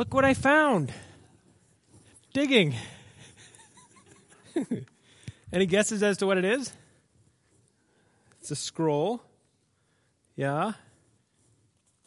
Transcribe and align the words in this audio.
Look 0.00 0.14
what 0.14 0.24
I 0.24 0.32
found. 0.32 0.94
Digging. 2.32 2.74
Any 5.52 5.66
guesses 5.66 6.02
as 6.02 6.16
to 6.16 6.26
what 6.26 6.38
it 6.38 6.44
is? 6.46 6.72
It's 8.40 8.50
a 8.50 8.56
scroll. 8.56 9.22
Yeah. 10.36 10.72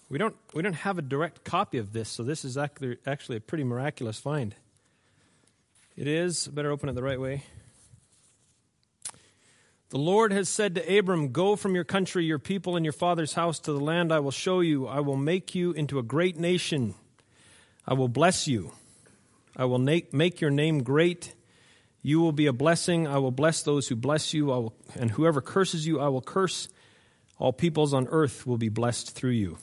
We 0.09 0.17
don't 0.17 0.35
we 0.55 0.63
don't 0.63 0.73
have 0.73 0.97
a 0.97 1.03
direct 1.03 1.43
copy 1.43 1.77
of 1.77 1.93
this, 1.93 2.09
so 2.09 2.23
this 2.23 2.43
is 2.43 2.57
actually 2.57 3.37
a 3.37 3.39
pretty 3.39 3.63
miraculous 3.63 4.17
find. 4.17 4.55
It 5.95 6.07
is. 6.07 6.47
Better 6.47 6.71
open 6.71 6.89
it 6.89 6.93
the 6.93 7.03
right 7.03 7.21
way. 7.21 7.43
The 9.89 9.99
Lord 9.99 10.33
has 10.33 10.49
said 10.49 10.73
to 10.73 10.97
Abram, 10.97 11.31
Go 11.31 11.55
from 11.55 11.75
your 11.75 11.83
country, 11.83 12.25
your 12.25 12.39
people, 12.39 12.75
and 12.75 12.83
your 12.83 12.91
father's 12.91 13.33
house 13.33 13.59
to 13.59 13.71
the 13.71 13.79
land 13.79 14.11
I 14.11 14.17
will 14.17 14.31
show 14.31 14.61
you. 14.61 14.87
I 14.87 14.99
will 15.01 15.15
make 15.15 15.53
you 15.53 15.73
into 15.73 15.99
a 15.99 16.03
great 16.03 16.39
nation. 16.39 16.95
I 17.85 17.93
will 17.93 18.07
bless 18.07 18.47
you. 18.47 18.71
I 19.55 19.65
will 19.65 19.79
make 19.79 20.41
your 20.41 20.49
name 20.49 20.83
great. 20.83 21.33
You 22.01 22.19
will 22.19 22.31
be 22.31 22.47
a 22.47 22.53
blessing. 22.53 23.07
I 23.07 23.17
will 23.17 23.31
bless 23.31 23.61
those 23.61 23.87
who 23.87 23.95
bless 23.95 24.33
you. 24.33 24.47
Will, 24.47 24.73
and 24.95 25.11
whoever 25.11 25.41
curses 25.41 25.85
you, 25.85 25.99
I 25.99 26.07
will 26.07 26.21
curse. 26.21 26.67
All 27.39 27.53
peoples 27.53 27.93
on 27.93 28.07
earth 28.09 28.47
will 28.47 28.57
be 28.57 28.69
blessed 28.69 29.11
through 29.11 29.31
you. 29.31 29.57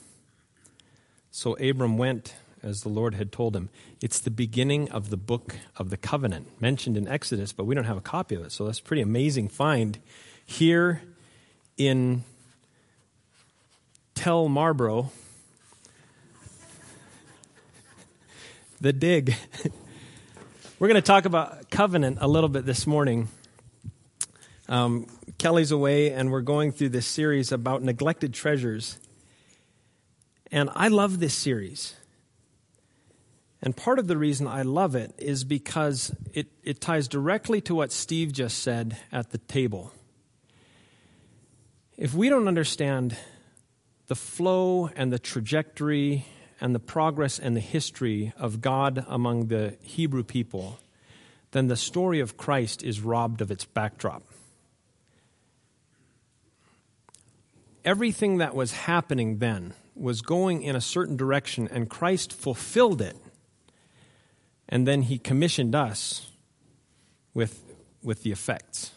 So 1.29 1.53
Abram 1.55 1.97
went 1.97 2.35
as 2.63 2.81
the 2.81 2.89
Lord 2.89 3.15
had 3.15 3.31
told 3.31 3.55
him. 3.55 3.69
It's 4.01 4.19
the 4.19 4.31
beginning 4.31 4.89
of 4.91 5.09
the 5.09 5.17
book 5.17 5.55
of 5.77 5.89
the 5.89 5.97
covenant, 5.97 6.61
mentioned 6.61 6.97
in 6.97 7.07
Exodus, 7.07 7.53
but 7.53 7.65
we 7.65 7.73
don't 7.73 7.85
have 7.85 7.97
a 7.97 8.01
copy 8.01 8.35
of 8.35 8.43
it. 8.43 8.51
So 8.51 8.65
that's 8.65 8.79
a 8.79 8.83
pretty 8.83 9.01
amazing 9.01 9.47
find 9.47 9.97
here 10.45 11.01
in 11.77 12.23
Tel 14.13 14.47
Marlboro. 14.47 15.11
The 18.81 18.91
dig. 18.91 19.33
We're 20.79 20.89
going 20.89 20.95
to 20.95 21.01
talk 21.01 21.23
about 21.23 21.69
covenant 21.69 22.17
a 22.19 22.27
little 22.27 22.49
bit 22.49 22.65
this 22.65 22.85
morning. 22.85 23.29
Um, 24.67 25.07
Kelly's 25.37 25.71
away, 25.71 26.11
and 26.11 26.31
we're 26.31 26.41
going 26.41 26.71
through 26.71 26.89
this 26.89 27.05
series 27.05 27.51
about 27.51 27.83
neglected 27.83 28.33
treasures. 28.33 28.97
And 30.51 30.69
I 30.73 30.87
love 30.87 31.19
this 31.19 31.33
series 31.33 31.95
and 33.63 33.77
part 33.77 33.99
of 33.99 34.07
the 34.07 34.17
reason 34.17 34.47
I 34.47 34.63
love 34.63 34.95
it 34.95 35.13
is 35.19 35.43
because 35.43 36.15
it, 36.33 36.47
it 36.63 36.81
ties 36.81 37.07
directly 37.07 37.61
to 37.61 37.75
what 37.75 37.91
Steve 37.91 38.31
just 38.31 38.59
said 38.59 38.97
at 39.11 39.29
the 39.29 39.37
table. 39.37 39.91
If 41.95 42.15
we 42.15 42.29
don't 42.29 42.47
understand 42.47 43.15
the 44.07 44.15
flow 44.15 44.89
and 44.95 45.13
the 45.13 45.19
trajectory 45.19 46.25
and 46.61 46.73
the 46.73 46.79
progress 46.79 47.39
and 47.39 47.55
the 47.55 47.61
history 47.61 48.31
of 48.37 48.61
God 48.61 49.03
among 49.07 49.47
the 49.47 49.75
Hebrew 49.81 50.23
people, 50.23 50.79
then 51.51 51.67
the 51.67 51.75
story 51.75 52.19
of 52.19 52.37
Christ 52.37 52.83
is 52.83 53.01
robbed 53.01 53.41
of 53.41 53.51
its 53.51 53.65
backdrop. 53.65 54.23
Everything 57.83 58.37
that 58.37 58.55
was 58.55 58.71
happening 58.71 59.39
then 59.39 59.73
was 59.95 60.21
going 60.21 60.61
in 60.61 60.75
a 60.75 60.81
certain 60.81 61.17
direction, 61.17 61.67
and 61.67 61.89
Christ 61.89 62.31
fulfilled 62.31 63.01
it 63.01 63.17
and 64.71 64.87
then 64.87 65.03
he 65.03 65.19
commissioned 65.19 65.75
us 65.75 66.31
with, 67.33 67.61
with 68.01 68.23
the 68.23 68.31
effects. 68.31 68.91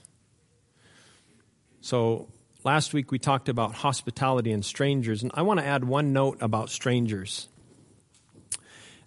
So 1.81 2.29
last 2.63 2.95
week 2.95 3.11
we 3.11 3.19
talked 3.19 3.49
about 3.49 3.75
hospitality 3.75 4.53
and 4.53 4.65
strangers, 4.65 5.23
and 5.23 5.33
I 5.35 5.43
want 5.43 5.59
to 5.59 5.67
add 5.67 5.85
one 5.85 6.13
note 6.13 6.39
about 6.41 6.71
strangers. 6.71 7.49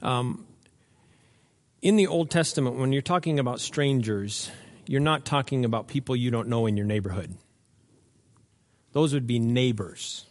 Um, 0.01 0.45
in 1.81 1.95
the 1.95 2.07
Old 2.07 2.29
Testament, 2.29 2.77
when 2.77 2.91
you're 2.91 3.01
talking 3.01 3.39
about 3.39 3.59
strangers, 3.59 4.51
you're 4.87 5.01
not 5.01 5.25
talking 5.25 5.65
about 5.65 5.87
people 5.87 6.15
you 6.15 6.31
don't 6.31 6.47
know 6.47 6.65
in 6.65 6.77
your 6.77 6.85
neighborhood. 6.85 7.37
Those 8.93 9.13
would 9.13 9.27
be 9.27 9.39
neighbors. 9.39 10.25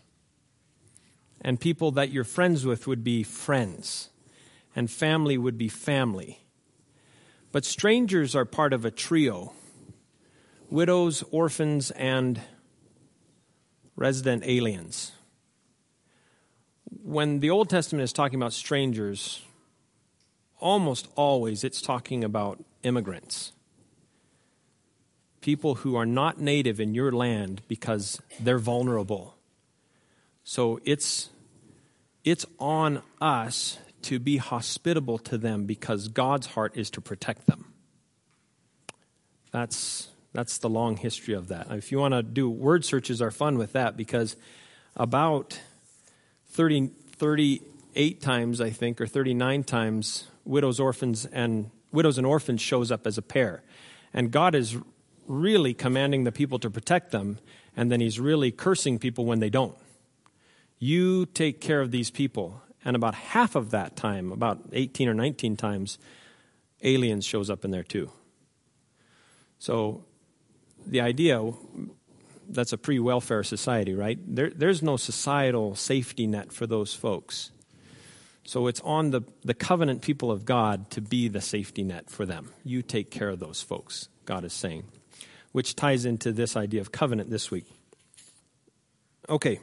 And 1.40 1.60
people 1.60 1.92
that 1.92 2.10
you're 2.10 2.24
friends 2.24 2.66
with 2.66 2.86
would 2.86 3.04
be 3.04 3.22
friends 3.22 4.10
and 4.74 4.90
family 4.90 5.38
would 5.38 5.56
be 5.56 5.68
family. 5.68 6.40
But 7.52 7.64
strangers 7.64 8.34
are 8.34 8.44
part 8.44 8.72
of 8.72 8.84
a 8.84 8.90
trio 8.90 9.52
widows, 10.68 11.22
orphans, 11.30 11.92
and 11.92 12.40
resident 13.94 14.42
aliens. 14.44 15.12
When 17.02 17.38
the 17.38 17.50
Old 17.50 17.70
Testament 17.70 18.02
is 18.02 18.12
talking 18.12 18.40
about 18.40 18.52
strangers, 18.52 19.42
almost 20.60 21.08
always 21.14 21.64
it's 21.64 21.80
talking 21.80 22.24
about 22.24 22.62
immigrants. 22.82 23.52
People 25.40 25.76
who 25.76 25.96
are 25.96 26.06
not 26.06 26.40
native 26.40 26.80
in 26.80 26.94
your 26.94 27.12
land 27.12 27.62
because 27.68 28.20
they're 28.40 28.58
vulnerable. 28.58 29.36
So 30.44 30.80
it's, 30.84 31.30
it's 32.24 32.46
on 32.58 33.02
us 33.20 33.78
to 34.02 34.18
be 34.18 34.36
hospitable 34.36 35.18
to 35.18 35.38
them 35.38 35.64
because 35.64 36.08
God's 36.08 36.46
heart 36.48 36.76
is 36.76 36.90
to 36.90 37.00
protect 37.00 37.46
them. 37.46 37.72
That's, 39.50 40.08
that's 40.32 40.58
the 40.58 40.68
long 40.68 40.96
history 40.96 41.34
of 41.34 41.48
that. 41.48 41.68
If 41.70 41.90
you 41.90 41.98
want 41.98 42.14
to 42.14 42.22
do 42.22 42.48
word 42.48 42.84
searches, 42.84 43.22
are 43.22 43.30
fun 43.30 43.58
with 43.58 43.72
that 43.72 43.96
because 43.96 44.36
about 44.94 45.58
30, 46.50 46.90
38 47.16 48.20
times, 48.20 48.60
I 48.60 48.70
think, 48.70 49.00
or 49.00 49.06
39 49.06 49.64
times, 49.64 50.26
widows, 50.46 50.80
orphans, 50.80 51.26
and 51.26 51.70
widows 51.92 52.18
and 52.18 52.26
orphans 52.26 52.60
shows 52.60 52.90
up 52.90 53.06
as 53.06 53.18
a 53.18 53.22
pair. 53.22 53.62
And 54.12 54.30
God 54.30 54.54
is 54.54 54.76
really 55.26 55.74
commanding 55.74 56.24
the 56.24 56.32
people 56.32 56.58
to 56.60 56.70
protect 56.70 57.10
them, 57.10 57.38
and 57.76 57.90
then 57.90 58.00
He's 58.00 58.20
really 58.20 58.50
cursing 58.50 58.98
people 58.98 59.24
when 59.24 59.40
they 59.40 59.50
don't. 59.50 59.76
You 60.78 61.26
take 61.26 61.60
care 61.60 61.80
of 61.80 61.90
these 61.90 62.10
people. 62.10 62.60
And 62.84 62.94
about 62.94 63.14
half 63.14 63.56
of 63.56 63.70
that 63.72 63.96
time, 63.96 64.30
about 64.30 64.60
18 64.72 65.08
or 65.08 65.14
19 65.14 65.56
times, 65.56 65.98
aliens 66.82 67.24
shows 67.24 67.50
up 67.50 67.64
in 67.64 67.72
there 67.72 67.82
too. 67.82 68.10
So 69.58 70.04
the 70.86 71.00
idea 71.00 71.52
that's 72.48 72.72
a 72.72 72.78
pre 72.78 72.98
welfare 72.98 73.42
society, 73.42 73.94
right? 73.94 74.18
There, 74.24 74.50
there's 74.50 74.82
no 74.82 74.96
societal 74.96 75.74
safety 75.74 76.26
net 76.26 76.52
for 76.52 76.66
those 76.66 76.94
folks. 76.94 77.50
So 78.46 78.68
it's 78.68 78.80
on 78.82 79.10
the, 79.10 79.22
the 79.44 79.54
covenant 79.54 80.02
people 80.02 80.30
of 80.30 80.44
God 80.44 80.88
to 80.92 81.00
be 81.00 81.26
the 81.26 81.40
safety 81.40 81.82
net 81.82 82.08
for 82.08 82.24
them. 82.24 82.52
You 82.64 82.80
take 82.80 83.10
care 83.10 83.28
of 83.28 83.40
those 83.40 83.60
folks, 83.60 84.08
God 84.24 84.44
is 84.44 84.52
saying, 84.52 84.84
which 85.50 85.74
ties 85.74 86.04
into 86.04 86.30
this 86.30 86.56
idea 86.56 86.80
of 86.80 86.92
covenant 86.92 87.28
this 87.28 87.50
week. 87.50 87.66
Okay, 89.28 89.58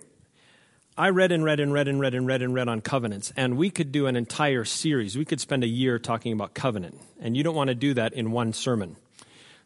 I 0.97 1.09
read 1.09 1.31
and 1.31 1.45
read 1.45 1.61
and 1.61 1.71
read 1.71 1.87
and 1.87 1.97
read 1.99 2.13
and 2.13 2.27
read 2.27 2.41
and 2.41 2.53
read 2.53 2.67
on 2.67 2.81
covenants, 2.81 3.31
and 3.37 3.57
we 3.57 3.69
could 3.69 3.93
do 3.93 4.07
an 4.07 4.17
entire 4.17 4.65
series. 4.65 5.17
We 5.17 5.23
could 5.23 5.39
spend 5.39 5.63
a 5.63 5.67
year 5.67 5.97
talking 5.97 6.33
about 6.33 6.53
covenant, 6.53 6.99
and 7.21 7.37
you 7.37 7.43
don't 7.43 7.55
want 7.55 7.69
to 7.69 7.75
do 7.75 7.93
that 7.93 8.11
in 8.11 8.31
one 8.31 8.51
sermon. 8.51 8.97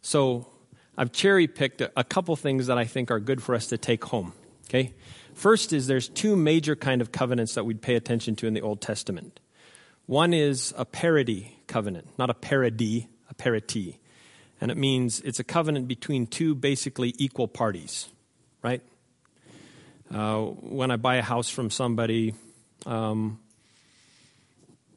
So 0.03 0.47
I've 0.95 1.11
cherry 1.11 1.47
picked 1.47 1.81
a 1.81 2.03
couple 2.03 2.35
things 2.35 2.67
that 2.67 2.77
I 2.77 2.85
think 2.85 3.09
are 3.09 3.19
good 3.19 3.41
for 3.41 3.55
us 3.55 3.67
to 3.67 3.79
take 3.79 4.05
home. 4.05 4.33
Okay? 4.69 4.93
First 5.37 5.71
is 5.71 5.85
there's 5.85 6.09
two 6.09 6.35
major 6.35 6.75
kind 6.75 6.99
of 6.99 7.11
covenants 7.11 7.53
that 7.53 7.63
we'd 7.63 7.79
pay 7.79 7.93
attention 7.93 8.35
to 8.37 8.47
in 8.47 8.55
the 8.55 8.61
Old 8.61 8.81
Testament. 8.81 9.39
One 10.07 10.33
is 10.33 10.73
a 10.75 10.83
parity 10.83 11.59
covenant, 11.67 12.07
not 12.17 12.31
a 12.31 12.33
parity, 12.33 13.07
a 13.29 13.35
parity. 13.35 13.99
And 14.59 14.71
it 14.71 14.77
means 14.77 15.19
it's 15.19 15.39
a 15.39 15.43
covenant 15.43 15.87
between 15.87 16.25
two 16.25 16.55
basically 16.55 17.13
equal 17.19 17.47
parties, 17.47 18.09
right? 18.63 18.81
Uh, 20.11 20.39
when 20.39 20.89
I 20.89 20.95
buy 20.95 21.17
a 21.17 21.21
house 21.21 21.51
from 21.51 21.69
somebody, 21.69 22.33
um, 22.87 23.37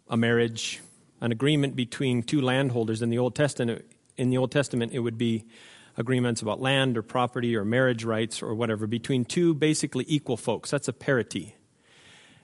a 0.09 0.17
marriage, 0.17 0.81
an 1.21 1.33
agreement 1.33 1.77
between 1.77 2.23
two 2.23 2.41
landholders 2.41 3.03
in 3.03 3.11
the 3.11 3.19
Old 3.19 3.35
Testament, 3.35 3.85
in 4.17 4.31
the 4.31 4.39
Old 4.39 4.53
Testament, 4.53 4.93
it 4.95 5.01
would 5.01 5.19
be 5.19 5.45
agreements 6.01 6.43
about 6.43 6.61
land 6.61 6.99
or 6.99 7.03
property 7.03 7.55
or 7.55 7.65
marriage 7.65 8.05
rights 8.05 8.43
or 8.43 8.55
whatever 8.55 8.89
between 8.89 9.25
two 9.25 9.55
basically 9.55 10.05
equal 10.09 10.37
folks. 10.37 10.71
That's 10.71 10.89
a 10.89 10.93
parity. 10.93 11.55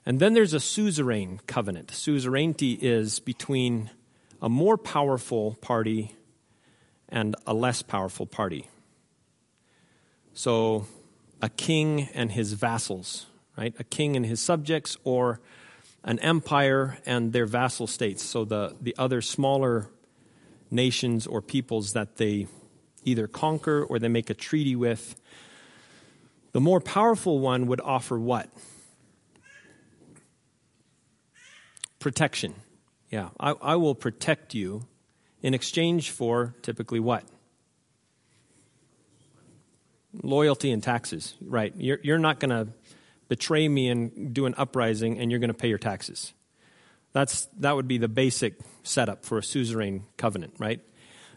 And 0.05 0.20
then 0.20 0.35
there's 0.35 0.55
a 0.55 0.61
suzerain 0.61 1.41
covenant. 1.49 1.91
Suzerainty 1.91 2.79
is 2.81 3.19
between 3.19 3.91
a 4.41 4.49
more 4.49 4.76
powerful 4.76 5.56
party 5.61 6.14
and 7.08 7.35
a 7.47 7.55
less 7.55 7.82
powerful 7.82 8.26
party. 8.26 8.69
So 10.35 10.87
a 11.43 11.49
king 11.49 12.08
and 12.14 12.31
his 12.31 12.53
vassals, 12.53 13.26
right? 13.56 13.75
A 13.79 13.85
king 13.85 14.17
and 14.17 14.26
his 14.26 14.41
subjects, 14.41 14.97
or 15.03 15.41
an 16.05 16.19
empire 16.20 16.99
and 17.05 17.32
their 17.32 17.47
vassal 17.47 17.87
states. 17.87 18.23
So 18.23 18.44
the, 18.44 18.76
the 18.81 18.94
other 18.99 19.20
smaller 19.20 19.88
nations 20.70 21.26
or 21.26 21.43
peoples 21.43 21.94
that 21.94 22.17
they 22.17 22.47
either 23.06 23.26
conquer 23.26 23.82
or 23.82 23.99
they 23.99 24.08
make 24.08 24.29
a 24.29 24.35
treaty 24.35 24.76
with. 24.76 25.19
The 26.53 26.61
more 26.61 26.81
powerful 26.81 27.38
one 27.38 27.67
would 27.69 27.81
offer 27.81 28.19
what? 28.19 28.50
Protection. 31.99 32.55
Yeah, 33.11 33.31
I, 33.38 33.55
I 33.62 33.76
will 33.76 33.94
protect 33.94 34.55
you 34.55 34.87
in 35.43 35.55
exchange 35.55 36.11
for 36.11 36.55
typically 36.62 37.00
what? 37.00 37.25
Loyalty 40.23 40.70
and 40.70 40.82
taxes, 40.82 41.35
right? 41.41 41.73
You're, 41.76 41.99
you're 42.03 42.19
not 42.19 42.41
going 42.41 42.50
to 42.50 42.73
betray 43.29 43.69
me 43.69 43.88
and 43.88 44.32
do 44.32 44.47
an 44.47 44.55
uprising, 44.56 45.19
and 45.19 45.31
you're 45.31 45.41
going 45.41 45.49
to 45.49 45.55
pay 45.55 45.69
your 45.69 45.79
taxes. 45.79 46.32
That's, 47.12 47.47
that 47.58 47.75
would 47.75 47.88
be 47.88 47.99
the 47.99 48.08
basic 48.08 48.55
setup 48.82 49.25
for 49.25 49.38
a 49.38 49.43
suzerain 49.43 50.05
covenant, 50.17 50.55
right? 50.58 50.81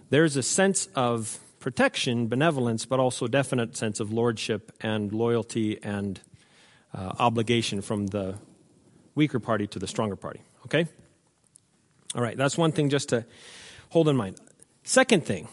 There's 0.09 0.37
a 0.37 0.43
sense 0.43 0.87
of 0.95 1.39
protection, 1.59 2.27
benevolence, 2.27 2.85
but 2.85 2.99
also 2.99 3.27
definite 3.27 3.75
sense 3.75 3.99
of 3.99 4.11
lordship 4.11 4.71
and 4.81 5.11
loyalty 5.11 5.81
and 5.83 6.19
uh, 6.93 7.13
obligation 7.19 7.81
from 7.81 8.07
the 8.07 8.35
weaker 9.15 9.39
party 9.39 9.67
to 9.67 9.79
the 9.79 9.87
stronger 9.87 10.15
party. 10.15 10.41
Okay? 10.65 10.87
All 12.15 12.21
right, 12.21 12.37
that's 12.37 12.57
one 12.57 12.71
thing 12.71 12.89
just 12.89 13.09
to 13.09 13.25
hold 13.89 14.07
in 14.09 14.15
mind. 14.15 14.39
Second 14.83 15.25
thing, 15.25 15.47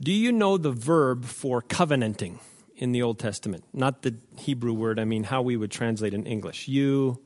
do 0.00 0.12
you 0.12 0.32
know 0.32 0.56
the 0.56 0.70
verb 0.70 1.24
for 1.24 1.60
covenanting 1.60 2.38
in 2.76 2.92
the 2.92 3.02
Old 3.02 3.18
Testament? 3.18 3.64
Not 3.72 4.02
the 4.02 4.14
Hebrew 4.38 4.72
word, 4.72 4.98
I 4.98 5.04
mean 5.04 5.24
how 5.24 5.42
we 5.42 5.56
would 5.56 5.70
translate 5.70 6.14
in 6.14 6.24
English. 6.26 6.68
You 6.68 7.20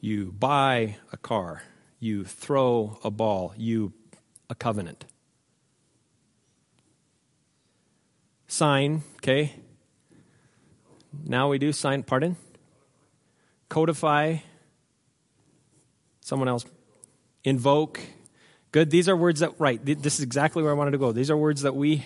you 0.00 0.30
buy 0.30 0.96
a 1.12 1.16
car, 1.16 1.64
you 1.98 2.22
throw 2.24 3.00
a 3.02 3.10
ball, 3.10 3.52
you 3.56 3.92
a 4.48 4.54
covenant. 4.54 5.04
Sign, 8.58 9.02
okay? 9.18 9.52
Now 11.24 11.48
we 11.48 11.60
do 11.60 11.70
sign, 11.70 12.02
pardon? 12.02 12.34
Codify. 13.68 14.38
Someone 16.22 16.48
else. 16.48 16.64
Invoke. 17.44 18.00
Good. 18.72 18.90
These 18.90 19.08
are 19.08 19.16
words 19.16 19.38
that, 19.38 19.52
right, 19.60 19.78
this 19.84 20.18
is 20.18 20.24
exactly 20.24 20.64
where 20.64 20.72
I 20.72 20.74
wanted 20.74 20.90
to 20.90 20.98
go. 20.98 21.12
These 21.12 21.30
are 21.30 21.36
words 21.36 21.62
that 21.62 21.76
we, 21.76 22.04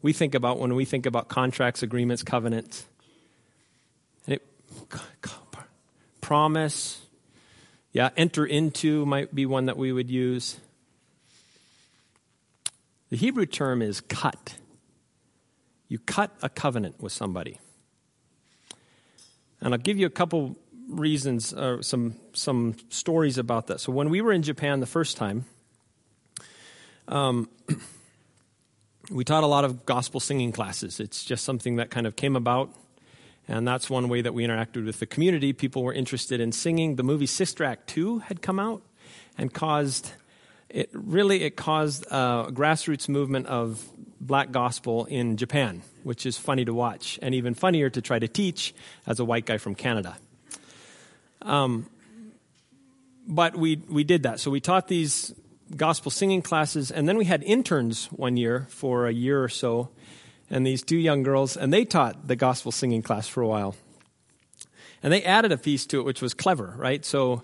we 0.00 0.14
think 0.14 0.34
about 0.34 0.58
when 0.58 0.74
we 0.74 0.86
think 0.86 1.04
about 1.04 1.28
contracts, 1.28 1.82
agreements, 1.82 2.22
covenants. 2.22 2.86
And 4.24 4.36
it, 4.36 4.46
promise. 6.22 7.04
Yeah, 7.92 8.08
enter 8.16 8.46
into 8.46 9.04
might 9.04 9.34
be 9.34 9.44
one 9.44 9.66
that 9.66 9.76
we 9.76 9.92
would 9.92 10.10
use. 10.10 10.58
The 13.10 13.18
Hebrew 13.18 13.44
term 13.44 13.82
is 13.82 14.00
cut. 14.00 14.54
You 15.90 15.98
cut 15.98 16.30
a 16.40 16.48
covenant 16.48 17.02
with 17.02 17.12
somebody. 17.12 17.58
And 19.60 19.74
I'll 19.74 19.80
give 19.80 19.98
you 19.98 20.06
a 20.06 20.10
couple 20.10 20.56
reasons, 20.88 21.52
uh, 21.52 21.82
some, 21.82 22.14
some 22.32 22.76
stories 22.90 23.38
about 23.38 23.66
that. 23.66 23.80
So, 23.80 23.90
when 23.90 24.08
we 24.08 24.20
were 24.20 24.32
in 24.32 24.42
Japan 24.42 24.78
the 24.78 24.86
first 24.86 25.16
time, 25.16 25.46
um, 27.08 27.48
we 29.10 29.24
taught 29.24 29.42
a 29.42 29.48
lot 29.48 29.64
of 29.64 29.84
gospel 29.84 30.20
singing 30.20 30.52
classes. 30.52 31.00
It's 31.00 31.24
just 31.24 31.44
something 31.44 31.76
that 31.76 31.90
kind 31.90 32.06
of 32.06 32.14
came 32.14 32.36
about. 32.36 32.72
And 33.48 33.66
that's 33.66 33.90
one 33.90 34.08
way 34.08 34.22
that 34.22 34.32
we 34.32 34.46
interacted 34.46 34.86
with 34.86 35.00
the 35.00 35.06
community. 35.06 35.52
People 35.52 35.82
were 35.82 35.92
interested 35.92 36.40
in 36.40 36.52
singing. 36.52 36.94
The 36.94 37.02
movie 37.02 37.26
Sister 37.26 37.64
Act 37.64 37.88
2 37.88 38.20
had 38.20 38.42
come 38.42 38.60
out 38.60 38.82
and 39.36 39.52
caused 39.52 40.12
it 40.68 40.88
really 40.92 41.42
it 41.42 41.56
caused 41.56 42.06
a 42.12 42.46
grassroots 42.52 43.08
movement 43.08 43.48
of 43.48 43.84
black 44.20 44.52
gospel 44.52 45.06
in 45.06 45.36
Japan, 45.36 45.82
which 46.04 46.26
is 46.26 46.36
funny 46.36 46.64
to 46.64 46.74
watch, 46.74 47.18
and 47.22 47.34
even 47.34 47.54
funnier 47.54 47.88
to 47.90 48.02
try 48.02 48.18
to 48.18 48.28
teach 48.28 48.74
as 49.06 49.18
a 49.18 49.24
white 49.24 49.46
guy 49.46 49.58
from 49.58 49.74
Canada. 49.74 50.16
Um, 51.42 51.86
but 53.26 53.56
we 53.56 53.76
we 53.88 54.04
did 54.04 54.24
that. 54.24 54.40
So 54.40 54.50
we 54.50 54.60
taught 54.60 54.88
these 54.88 55.34
gospel 55.74 56.10
singing 56.10 56.42
classes, 56.42 56.90
and 56.90 57.08
then 57.08 57.16
we 57.16 57.24
had 57.24 57.42
interns 57.44 58.06
one 58.06 58.36
year 58.36 58.66
for 58.68 59.06
a 59.06 59.12
year 59.12 59.42
or 59.42 59.48
so, 59.48 59.88
and 60.50 60.66
these 60.66 60.82
two 60.82 60.96
young 60.96 61.22
girls, 61.22 61.56
and 61.56 61.72
they 61.72 61.84
taught 61.84 62.26
the 62.26 62.36
gospel 62.36 62.72
singing 62.72 63.02
class 63.02 63.28
for 63.28 63.40
a 63.42 63.46
while. 63.46 63.76
And 65.02 65.12
they 65.12 65.22
added 65.22 65.50
a 65.50 65.56
piece 65.56 65.86
to 65.86 66.00
it, 66.00 66.04
which 66.04 66.20
was 66.20 66.34
clever, 66.34 66.74
right? 66.76 67.04
So 67.04 67.42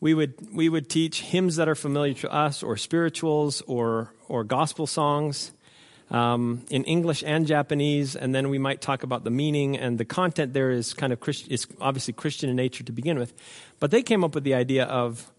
we 0.00 0.14
would 0.14 0.34
we 0.52 0.68
would 0.68 0.88
teach 0.88 1.20
hymns 1.20 1.56
that 1.56 1.68
are 1.68 1.76
familiar 1.76 2.14
to 2.14 2.32
us, 2.32 2.62
or 2.62 2.76
spirituals, 2.76 3.62
or 3.62 4.12
or 4.26 4.42
gospel 4.42 4.86
songs. 4.86 5.52
Um, 6.10 6.64
in 6.70 6.82
English 6.84 7.22
and 7.24 7.46
Japanese, 7.46 8.16
and 8.16 8.34
then 8.34 8.50
we 8.50 8.58
might 8.58 8.80
talk 8.80 9.04
about 9.04 9.22
the 9.22 9.30
meaning 9.30 9.78
and 9.78 9.96
the 9.96 10.04
content. 10.04 10.54
There 10.54 10.72
is 10.72 10.92
kind 10.92 11.12
of 11.12 11.20
Christ, 11.20 11.46
is 11.48 11.68
obviously 11.80 12.14
Christian 12.14 12.50
in 12.50 12.56
nature 12.56 12.82
to 12.82 12.90
begin 12.90 13.16
with, 13.16 13.32
but 13.78 13.92
they 13.92 14.02
came 14.02 14.24
up 14.24 14.34
with 14.34 14.42
the 14.42 14.54
idea 14.54 14.84
of 14.86 15.30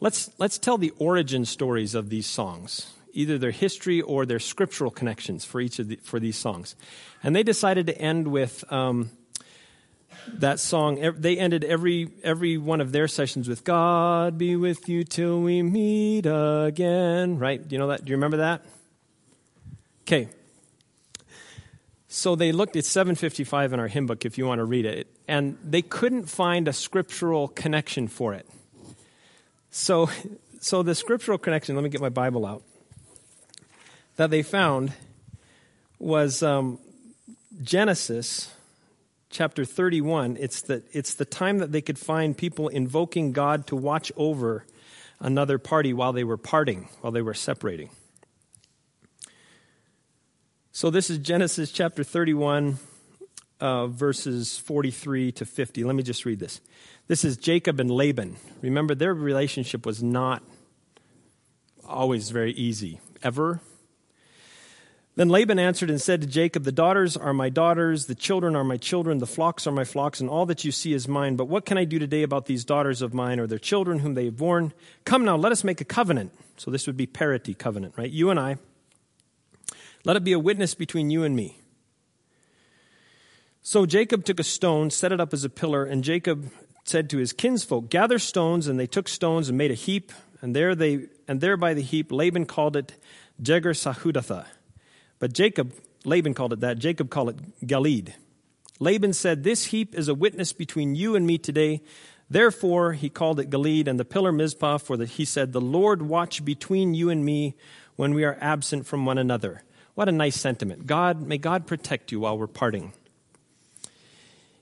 let's 0.00 0.30
let's 0.36 0.58
tell 0.58 0.76
the 0.76 0.92
origin 0.98 1.46
stories 1.46 1.94
of 1.94 2.10
these 2.10 2.26
songs, 2.26 2.92
either 3.14 3.38
their 3.38 3.52
history 3.52 4.02
or 4.02 4.26
their 4.26 4.38
scriptural 4.38 4.90
connections 4.90 5.46
for 5.46 5.62
each 5.62 5.78
of 5.78 5.88
the, 5.88 5.96
for 6.02 6.20
these 6.20 6.36
songs, 6.36 6.76
and 7.22 7.34
they 7.34 7.42
decided 7.42 7.86
to 7.86 7.98
end 7.98 8.28
with 8.28 8.70
um, 8.70 9.10
that 10.26 10.60
song 10.60 11.00
they 11.16 11.38
ended 11.38 11.64
every 11.64 12.10
every 12.22 12.58
one 12.58 12.80
of 12.80 12.92
their 12.92 13.08
sessions 13.08 13.48
with 13.48 13.64
god 13.64 14.36
be 14.36 14.56
with 14.56 14.88
you 14.88 15.04
till 15.04 15.40
we 15.40 15.62
meet 15.62 16.26
again 16.26 17.38
right? 17.38 17.66
Do 17.66 17.74
you 17.74 17.78
know 17.78 17.88
that? 17.88 18.04
Do 18.04 18.10
you 18.10 18.16
remember 18.16 18.38
that 18.38 18.62
okay. 20.08 20.28
So 22.08 22.34
they 22.34 22.52
looked 22.52 22.76
at 22.76 22.86
755 22.86 23.74
in 23.74 23.80
our 23.80 23.88
hymn 23.88 24.06
book 24.06 24.24
if 24.24 24.38
you 24.38 24.46
want 24.46 24.60
to 24.60 24.64
read 24.64 24.86
it 24.86 25.06
and 25.28 25.58
they 25.62 25.82
couldn't 25.82 26.24
find 26.24 26.66
a 26.66 26.72
scriptural 26.72 27.48
connection 27.48 28.08
for 28.08 28.32
it. 28.32 28.48
So 29.70 30.08
so 30.60 30.82
the 30.82 30.94
scriptural 30.94 31.36
connection 31.36 31.76
let 31.76 31.84
me 31.84 31.90
get 31.90 32.00
my 32.00 32.08
bible 32.08 32.46
out 32.46 32.62
that 34.16 34.30
they 34.30 34.42
found 34.42 34.92
was 35.98 36.42
um, 36.42 36.78
genesis 37.62 38.50
chapter 39.30 39.64
31, 39.64 40.36
it's 40.40 40.62
the, 40.62 40.82
it's 40.92 41.14
the 41.14 41.24
time 41.24 41.58
that 41.58 41.72
they 41.72 41.80
could 41.80 41.98
find 41.98 42.36
people 42.36 42.68
invoking 42.68 43.32
God 43.32 43.66
to 43.66 43.76
watch 43.76 44.10
over 44.16 44.64
another 45.20 45.58
party 45.58 45.92
while 45.92 46.12
they 46.12 46.24
were 46.24 46.36
parting, 46.36 46.88
while 47.00 47.12
they 47.12 47.22
were 47.22 47.34
separating. 47.34 47.90
So 50.70 50.90
this 50.90 51.08
is 51.08 51.18
Genesis 51.18 51.72
chapter 51.72 52.04
31, 52.04 52.78
uh, 53.58 53.86
verses 53.86 54.58
43 54.58 55.32
to 55.32 55.46
50. 55.46 55.82
Let 55.82 55.96
me 55.96 56.02
just 56.02 56.24
read 56.24 56.38
this. 56.38 56.60
This 57.06 57.24
is 57.24 57.38
Jacob 57.38 57.80
and 57.80 57.90
Laban. 57.90 58.36
Remember, 58.60 58.94
their 58.94 59.14
relationship 59.14 59.86
was 59.86 60.02
not 60.02 60.42
always 61.86 62.30
very 62.30 62.52
easy, 62.52 63.00
ever. 63.22 63.60
Then 65.16 65.30
Laban 65.30 65.58
answered 65.58 65.88
and 65.88 66.00
said 66.00 66.20
to 66.20 66.26
Jacob, 66.26 66.64
The 66.64 66.70
daughters 66.70 67.16
are 67.16 67.32
my 67.32 67.48
daughters, 67.48 68.06
the 68.06 68.14
children 68.14 68.54
are 68.54 68.62
my 68.62 68.76
children, 68.76 69.18
the 69.18 69.26
flocks 69.26 69.66
are 69.66 69.72
my 69.72 69.84
flocks, 69.84 70.20
and 70.20 70.28
all 70.28 70.46
that 70.46 70.64
you 70.64 70.70
see 70.70 70.92
is 70.92 71.08
mine. 71.08 71.34
But 71.34 71.46
what 71.46 71.64
can 71.64 71.78
I 71.78 71.84
do 71.84 71.98
today 71.98 72.22
about 72.22 72.44
these 72.44 72.64
daughters 72.64 73.00
of 73.00 73.14
mine 73.14 73.40
or 73.40 73.46
their 73.46 73.58
children 73.58 74.00
whom 74.00 74.14
they 74.14 74.26
have 74.26 74.36
borne? 74.36 74.74
Come 75.04 75.24
now, 75.24 75.36
let 75.36 75.50
us 75.50 75.64
make 75.64 75.80
a 75.80 75.84
covenant. 75.84 76.30
So 76.58 76.70
this 76.70 76.86
would 76.86 76.96
be 76.96 77.06
parity 77.06 77.54
covenant, 77.54 77.94
right? 77.96 78.10
You 78.10 78.30
and 78.30 78.38
I. 78.38 78.58
Let 80.08 80.16
it 80.16 80.24
be 80.24 80.32
a 80.32 80.38
witness 80.38 80.74
between 80.74 81.10
you 81.10 81.22
and 81.22 81.36
me. 81.36 81.60
So 83.60 83.84
Jacob 83.84 84.24
took 84.24 84.40
a 84.40 84.42
stone, 84.42 84.88
set 84.88 85.12
it 85.12 85.20
up 85.20 85.34
as 85.34 85.44
a 85.44 85.50
pillar, 85.50 85.84
and 85.84 86.02
Jacob 86.02 86.50
said 86.84 87.10
to 87.10 87.18
his 87.18 87.34
kinsfolk, 87.34 87.90
Gather 87.90 88.18
stones, 88.18 88.68
and 88.68 88.80
they 88.80 88.86
took 88.86 89.06
stones 89.06 89.50
and 89.50 89.58
made 89.58 89.70
a 89.70 89.74
heap, 89.74 90.10
and 90.40 90.56
there 90.56 90.74
they 90.74 91.08
and 91.28 91.42
there 91.42 91.58
by 91.58 91.74
the 91.74 91.82
heap 91.82 92.10
Laban 92.10 92.46
called 92.46 92.74
it 92.74 92.94
Jegar 93.42 93.74
Sahadutha. 93.74 94.46
but 95.18 95.34
Jacob, 95.34 95.74
Laban 96.06 96.32
called 96.32 96.54
it 96.54 96.60
that. 96.60 96.78
Jacob 96.78 97.10
called 97.10 97.28
it 97.28 97.66
Galeed. 97.66 98.14
Laban 98.80 99.12
said, 99.12 99.44
This 99.44 99.66
heap 99.66 99.94
is 99.94 100.08
a 100.08 100.14
witness 100.14 100.54
between 100.54 100.94
you 100.94 101.16
and 101.16 101.26
me 101.26 101.36
today. 101.36 101.82
Therefore, 102.30 102.94
he 102.94 103.10
called 103.10 103.40
it 103.40 103.50
Galeed 103.50 103.86
and 103.86 104.00
the 104.00 104.06
pillar 104.06 104.32
Mizpah, 104.32 104.78
for 104.78 104.96
that 104.96 105.10
he 105.10 105.26
said, 105.26 105.52
The 105.52 105.60
Lord 105.60 106.00
watch 106.00 106.46
between 106.46 106.94
you 106.94 107.10
and 107.10 107.26
me 107.26 107.56
when 107.96 108.14
we 108.14 108.24
are 108.24 108.38
absent 108.40 108.86
from 108.86 109.04
one 109.04 109.18
another. 109.18 109.64
What 109.98 110.08
a 110.08 110.12
nice 110.12 110.36
sentiment. 110.36 110.86
God, 110.86 111.26
may 111.26 111.38
God 111.38 111.66
protect 111.66 112.12
you 112.12 112.20
while 112.20 112.38
we're 112.38 112.46
parting. 112.46 112.92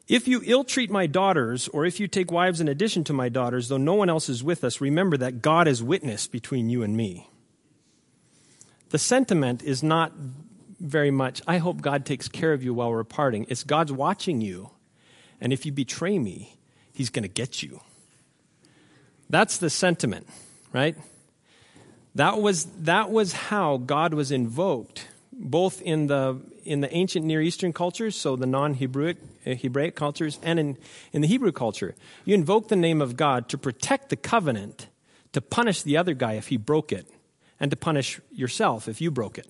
If 0.09 0.26
you 0.26 0.40
ill 0.43 0.64
treat 0.64 0.90
my 0.90 1.07
daughters, 1.07 1.69
or 1.69 1.85
if 1.85 2.00
you 2.00 2.09
take 2.09 2.33
wives 2.33 2.59
in 2.59 2.69
addition 2.69 3.05
to 3.05 3.12
my 3.12 3.28
daughters, 3.28 3.69
though 3.69 3.76
no 3.76 3.93
one 3.93 4.09
else 4.09 4.31
is 4.31 4.43
with 4.43 4.64
us, 4.64 4.81
remember 4.81 5.19
that 5.19 5.43
God 5.43 5.69
is 5.69 5.83
witness 5.83 6.26
between 6.26 6.71
you 6.71 6.83
and 6.83 6.97
me. 6.97 7.28
The 8.88 8.99
sentiment 8.99 9.62
is 9.62 9.83
not 9.83 10.11
very 10.81 11.11
much, 11.11 11.43
I 11.47 11.59
hope 11.59 11.83
God 11.83 12.07
takes 12.07 12.28
care 12.28 12.55
of 12.55 12.64
you 12.64 12.73
while 12.73 12.90
we're 12.90 13.05
parting. 13.05 13.45
It's 13.50 13.62
God's 13.62 13.93
watching 13.93 14.40
you. 14.40 14.71
And 15.38 15.52
if 15.52 15.66
you 15.66 15.73
betray 15.73 16.19
me, 16.19 16.57
he's 16.95 17.11
going 17.11 17.25
to 17.25 17.28
get 17.28 17.62
you. 17.62 17.83
That's 19.28 19.59
the 19.59 19.69
sentiment, 19.69 20.28
right? 20.73 20.97
That 22.14 22.40
was, 22.40 22.64
that 22.85 23.11
was 23.11 23.35
how 23.35 23.76
God 23.76 24.14
was 24.14 24.33
invoked 24.33 25.09
both 25.47 25.81
in 25.81 26.09
the 26.09 26.41
in 26.65 26.81
the 26.81 26.93
ancient 26.95 27.25
Near 27.25 27.41
Eastern 27.41 27.73
cultures, 27.73 28.17
so 28.17 28.35
the 28.35 28.47
non-Hebraic 28.47 29.17
uh, 29.47 29.55
Hebraic 29.55 29.95
cultures, 29.95 30.41
and 30.43 30.59
in, 30.59 30.79
in 31.12 31.23
the 31.23 31.29
Hebrew 31.29 31.53
culture. 31.53 31.95
You 32.25 32.35
invoke 32.35 32.69
the 32.69 32.76
name 32.76 33.00
of 33.00 33.17
God 33.17 33.49
to 33.50 33.59
protect 33.59 34.09
the 34.09 34.17
covenant, 34.17 34.88
to 35.33 35.41
punish 35.41 35.83
the 35.83 35.97
other 35.97 36.15
guy 36.15 36.33
if 36.33 36.49
he 36.49 36.57
broke 36.57 36.93
it, 36.93 37.07
and 37.61 37.71
to 37.71 37.76
punish 37.76 38.21
yourself 38.33 38.88
if 38.88 39.00
you 39.00 39.11
broke 39.11 39.38
it. 39.38 39.47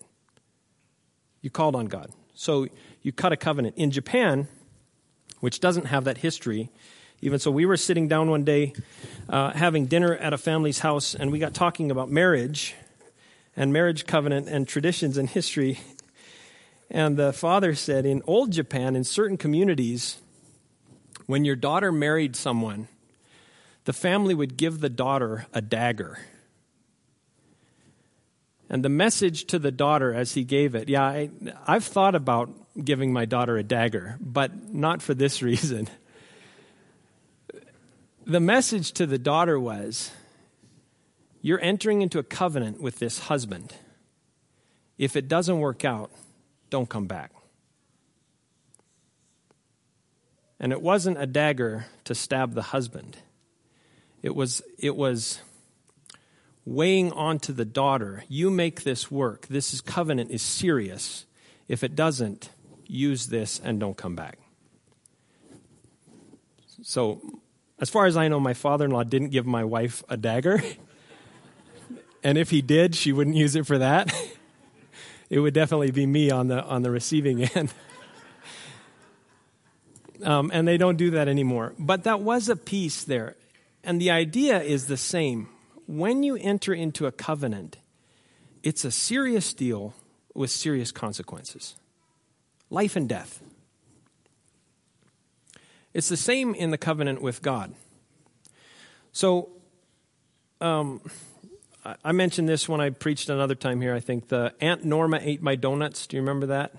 You 1.40 1.50
called 1.50 1.74
on 1.74 1.86
God. 1.86 2.10
So 2.34 2.68
you 3.02 3.12
cut 3.12 3.32
a 3.32 3.36
covenant. 3.36 3.76
In 3.76 3.90
Japan, 3.90 4.48
which 5.40 5.60
doesn't 5.60 5.86
have 5.86 6.04
that 6.04 6.18
history, 6.18 6.70
even 7.22 7.38
so, 7.38 7.50
we 7.50 7.64
were 7.64 7.78
sitting 7.78 8.08
down 8.08 8.28
one 8.28 8.44
day 8.44 8.74
uh, 9.30 9.52
having 9.52 9.86
dinner 9.86 10.14
at 10.14 10.34
a 10.34 10.38
family's 10.38 10.80
house, 10.80 11.14
and 11.14 11.32
we 11.32 11.38
got 11.38 11.54
talking 11.54 11.90
about 11.90 12.10
marriage 12.10 12.74
and 13.56 13.72
marriage 13.72 14.06
covenant 14.06 14.48
and 14.48 14.68
traditions 14.68 15.16
and 15.16 15.28
history. 15.28 15.80
And 16.90 17.16
the 17.16 17.32
father 17.32 17.74
said, 17.74 18.06
in 18.06 18.22
old 18.26 18.52
Japan, 18.52 18.94
in 18.94 19.04
certain 19.04 19.36
communities, 19.36 20.18
when 21.26 21.44
your 21.44 21.56
daughter 21.56 21.90
married 21.90 22.36
someone, 22.36 22.88
the 23.84 23.92
family 23.92 24.34
would 24.34 24.56
give 24.56 24.80
the 24.80 24.88
daughter 24.88 25.46
a 25.52 25.60
dagger. 25.60 26.18
And 28.68 28.84
the 28.84 28.88
message 28.88 29.46
to 29.46 29.58
the 29.58 29.70
daughter 29.70 30.12
as 30.12 30.34
he 30.34 30.44
gave 30.44 30.74
it, 30.74 30.88
yeah, 30.88 31.04
I, 31.04 31.30
I've 31.66 31.84
thought 31.84 32.14
about 32.14 32.50
giving 32.84 33.12
my 33.12 33.24
daughter 33.24 33.56
a 33.56 33.62
dagger, 33.62 34.18
but 34.20 34.72
not 34.72 35.02
for 35.02 35.14
this 35.14 35.42
reason. 35.42 35.88
The 38.26 38.40
message 38.40 38.92
to 38.92 39.06
the 39.06 39.18
daughter 39.18 39.58
was 39.58 40.10
you're 41.42 41.60
entering 41.60 42.02
into 42.02 42.18
a 42.18 42.22
covenant 42.22 42.80
with 42.80 42.98
this 42.98 43.20
husband. 43.20 43.74
If 44.98 45.16
it 45.16 45.28
doesn't 45.28 45.58
work 45.58 45.84
out, 45.84 46.10
don't 46.70 46.88
come 46.88 47.06
back. 47.06 47.32
And 50.58 50.72
it 50.72 50.80
wasn't 50.80 51.20
a 51.20 51.26
dagger 51.26 51.86
to 52.04 52.14
stab 52.14 52.54
the 52.54 52.62
husband. 52.62 53.18
It 54.22 54.34
was, 54.34 54.62
it 54.78 54.96
was 54.96 55.40
weighing 56.64 57.12
onto 57.12 57.52
the 57.52 57.64
daughter, 57.64 58.24
you 58.28 58.50
make 58.50 58.82
this 58.82 59.10
work. 59.10 59.46
This 59.46 59.72
is, 59.72 59.80
covenant 59.80 60.30
is 60.30 60.42
serious. 60.42 61.26
If 61.68 61.84
it 61.84 61.94
doesn't, 61.94 62.50
use 62.86 63.26
this 63.26 63.60
and 63.62 63.78
don't 63.80 63.96
come 63.96 64.16
back. 64.16 64.38
So, 66.82 67.20
as 67.78 67.90
far 67.90 68.06
as 68.06 68.16
I 68.16 68.28
know, 68.28 68.40
my 68.40 68.54
father 68.54 68.84
in 68.84 68.90
law 68.90 69.02
didn't 69.02 69.30
give 69.30 69.46
my 69.46 69.64
wife 69.64 70.02
a 70.08 70.16
dagger. 70.16 70.62
and 72.26 72.36
if 72.36 72.50
he 72.50 72.60
did, 72.60 72.96
she 72.96 73.12
wouldn't 73.12 73.36
use 73.36 73.54
it 73.54 73.68
for 73.68 73.78
that. 73.78 74.12
it 75.30 75.38
would 75.38 75.54
definitely 75.54 75.92
be 75.92 76.06
me 76.06 76.28
on 76.28 76.48
the, 76.48 76.60
on 76.60 76.82
the 76.82 76.90
receiving 76.90 77.44
end. 77.54 77.72
um, 80.24 80.50
and 80.52 80.66
they 80.66 80.76
don't 80.76 80.96
do 80.96 81.12
that 81.12 81.28
anymore. 81.28 81.72
But 81.78 82.02
that 82.02 82.18
was 82.18 82.48
a 82.48 82.56
piece 82.56 83.04
there. 83.04 83.36
And 83.84 84.00
the 84.00 84.10
idea 84.10 84.60
is 84.60 84.88
the 84.88 84.96
same. 84.96 85.50
When 85.86 86.24
you 86.24 86.34
enter 86.34 86.74
into 86.74 87.06
a 87.06 87.12
covenant, 87.12 87.76
it's 88.64 88.84
a 88.84 88.90
serious 88.90 89.54
deal 89.54 89.94
with 90.34 90.50
serious 90.50 90.90
consequences 90.90 91.76
life 92.70 92.96
and 92.96 93.08
death. 93.08 93.40
It's 95.94 96.08
the 96.08 96.16
same 96.16 96.56
in 96.56 96.72
the 96.72 96.78
covenant 96.78 97.22
with 97.22 97.40
God. 97.40 97.72
So, 99.12 99.50
um, 100.60 101.00
I 102.04 102.12
mentioned 102.12 102.48
this 102.48 102.68
when 102.68 102.80
I 102.80 102.90
preached 102.90 103.28
another 103.28 103.54
time 103.54 103.80
here. 103.80 103.94
I 103.94 104.00
think 104.00 104.28
the 104.28 104.54
Aunt 104.60 104.84
Norma 104.84 105.18
ate 105.20 105.42
my 105.42 105.54
donuts. 105.54 106.06
Do 106.06 106.16
you 106.16 106.22
remember 106.22 106.46
that? 106.46 106.74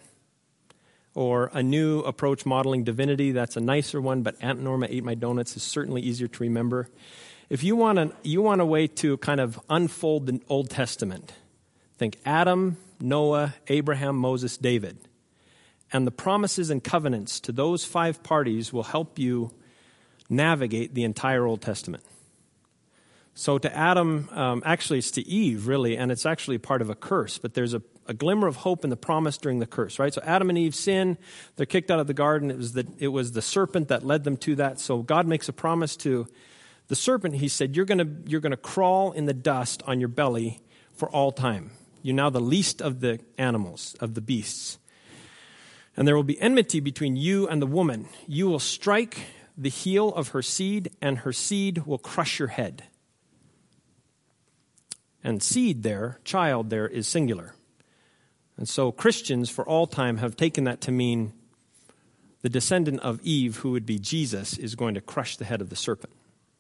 Or 1.14 1.50
a 1.54 1.64
new 1.64 2.00
approach 2.02 2.46
modeling 2.46 2.84
divinity. 2.84 3.32
That's 3.32 3.58
a 3.58 3.62
nicer 3.62 4.02
one, 4.02 4.22
but 4.22 4.36
Aunt 4.42 4.62
Norma 4.62 4.88
ate 4.90 5.04
my 5.04 5.16
donuts 5.16 5.56
is 5.56 5.64
certainly 5.64 6.02
easier 6.02 6.28
to 6.28 6.44
remember. 6.44 6.90
If 7.50 7.64
you 7.64 7.76
want 7.76 8.00
a, 8.00 8.12
you 8.24 8.42
want 8.42 8.62
a 8.62 8.66
way 8.66 8.88
to 8.88 9.18
kind 9.18 9.40
of 9.40 9.60
unfold 9.70 10.26
the 10.26 10.42
Old 10.50 10.70
Testament, 10.70 11.34
think 11.98 12.18
Adam, 12.26 12.78
Noah, 13.00 13.56
Abraham, 13.68 14.18
Moses, 14.18 14.58
David 14.58 14.98
and 15.92 16.06
the 16.06 16.12
promises 16.12 16.70
and 16.70 16.84
covenants 16.84 17.40
to 17.42 17.52
those 17.52 17.86
five 17.86 18.24
parties 18.24 18.74
will 18.74 18.84
help 18.84 19.18
you 19.18 19.52
navigate 20.30 20.94
the 20.94 21.04
entire 21.04 21.46
Old 21.46 21.62
Testament. 21.62 22.04
So 23.38 23.60
to 23.60 23.78
Adam, 23.78 24.30
um, 24.32 24.64
actually, 24.66 24.98
it's 24.98 25.12
to 25.12 25.22
Eve, 25.28 25.68
really, 25.68 25.96
and 25.96 26.12
it's 26.12 26.26
actually 26.26 26.58
part 26.58 26.82
of 26.82 26.90
a 26.90 26.96
curse, 26.96 27.38
but 27.38 27.54
there's 27.54 27.76
a, 27.76 27.84
a, 28.08 28.14
glimmer 28.16 28.48
of 28.48 28.56
hope 28.56 28.84
in 28.84 28.90
the 28.90 28.98
promise 28.98 29.38
during 29.38 29.60
the 29.60 29.68
curse, 29.68 30.00
right? 30.00 30.12
So 30.12 30.22
Adam 30.26 30.50
and 30.50 30.58
Eve 30.58 30.74
sin, 30.74 31.20
they're 31.56 31.68
kicked 31.68 31.92
out 31.92 32.00
of 32.00 32.08
the 32.08 32.16
garden. 32.16 32.50
It 32.50 32.58
was 32.58 32.74
the, 32.74 32.88
it 32.98 33.10
was 33.10 33.34
the 33.34 33.44
serpent 33.44 33.90
that 33.90 34.04
led 34.04 34.24
them 34.24 34.38
to 34.38 34.56
that. 34.56 34.80
So 34.80 35.04
God 35.04 35.28
makes 35.28 35.48
a 35.48 35.54
promise 35.54 35.96
to 35.98 36.28
the 36.88 36.96
serpent. 36.96 37.36
He 37.36 37.48
said, 37.48 37.76
You're 37.76 37.86
going 37.86 38.24
you're 38.26 38.42
going 38.42 38.52
to 38.52 38.58
crawl 38.58 39.12
in 39.12 39.26
the 39.26 39.36
dust 39.36 39.84
on 39.86 40.00
your 40.00 40.10
belly 40.10 40.60
for 40.96 41.08
all 41.08 41.32
time. 41.32 41.70
You're 42.02 42.16
now 42.16 42.32
the 42.32 42.42
least 42.42 42.82
of 42.82 43.02
the 43.02 43.20
animals, 43.38 43.96
of 44.00 44.16
the 44.16 44.22
beasts. 44.22 44.80
And 45.96 46.08
there 46.08 46.16
will 46.16 46.24
be 46.24 46.42
enmity 46.42 46.80
between 46.80 47.16
you 47.16 47.48
and 47.48 47.62
the 47.62 47.68
woman. 47.68 48.08
You 48.26 48.48
will 48.48 48.58
strike 48.58 49.26
the 49.56 49.70
heel 49.70 50.10
of 50.10 50.30
her 50.30 50.42
seed, 50.42 50.90
and 51.04 51.20
her 51.20 51.34
seed 51.34 51.86
will 51.86 52.00
crush 52.00 52.40
your 52.40 52.48
head. 52.48 52.84
And 55.28 55.44
seed 55.44 55.84
there, 55.84 56.22
child 56.24 56.70
there, 56.70 56.88
is 56.88 57.06
singular. 57.06 57.54
And 58.56 58.68
so 58.68 58.94
Christians 58.94 59.50
for 59.50 59.68
all 59.68 59.86
time 59.86 60.20
have 60.20 60.38
taken 60.38 60.64
that 60.64 60.80
to 60.82 60.92
mean 60.94 61.34
the 62.44 62.50
descendant 62.50 63.02
of 63.02 63.20
Eve, 63.24 63.58
who 63.58 63.72
would 63.72 63.86
be 63.86 64.00
Jesus, 64.00 64.58
is 64.58 64.76
going 64.76 64.94
to 64.96 65.02
crush 65.02 65.36
the 65.36 65.44
head 65.44 65.60
of 65.60 65.70
the 65.70 65.76
serpent. 65.76 66.14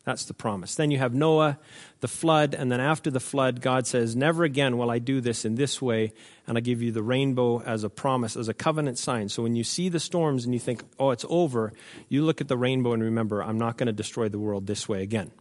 That's 0.04 0.26
the 0.26 0.34
promise. 0.34 0.76
Then 0.76 0.92
you 0.92 0.98
have 0.98 1.14
Noah, 1.14 1.60
the 2.02 2.10
flood, 2.10 2.54
and 2.54 2.70
then 2.70 2.82
after 2.82 3.10
the 3.10 3.22
flood, 3.22 3.62
God 3.62 3.88
says, 3.88 4.18
Never 4.18 4.44
again 4.44 4.78
will 4.78 4.92
I 4.92 5.00
do 5.00 5.22
this 5.22 5.46
in 5.46 5.56
this 5.56 5.82
way, 5.82 6.12
and 6.46 6.58
I 6.58 6.62
give 6.62 6.82
you 6.82 6.92
the 6.92 7.02
rainbow 7.02 7.62
as 7.62 7.86
a 7.86 7.90
promise, 7.90 8.36
as 8.36 8.50
a 8.50 8.54
covenant 8.54 8.98
sign. 8.98 9.30
So 9.30 9.44
when 9.44 9.56
you 9.56 9.64
see 9.64 9.88
the 9.88 10.02
storms 10.02 10.44
and 10.44 10.54
you 10.54 10.60
think, 10.60 10.84
oh, 11.00 11.12
it's 11.12 11.26
over, 11.30 11.72
you 12.10 12.26
look 12.26 12.42
at 12.42 12.50
the 12.50 12.58
rainbow 12.58 12.92
and 12.92 13.02
remember, 13.02 13.42
I'm 13.42 13.58
not 13.58 13.78
going 13.78 13.88
to 13.88 13.94
destroy 13.94 14.28
the 14.28 14.40
world 14.40 14.68
this 14.68 14.90
way 14.90 15.04
again. 15.04 15.32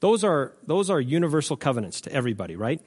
Those 0.00 0.24
are, 0.24 0.52
those 0.66 0.90
are 0.90 1.00
universal 1.00 1.56
covenants 1.56 2.00
to 2.02 2.12
everybody, 2.12 2.56
right? 2.56 2.80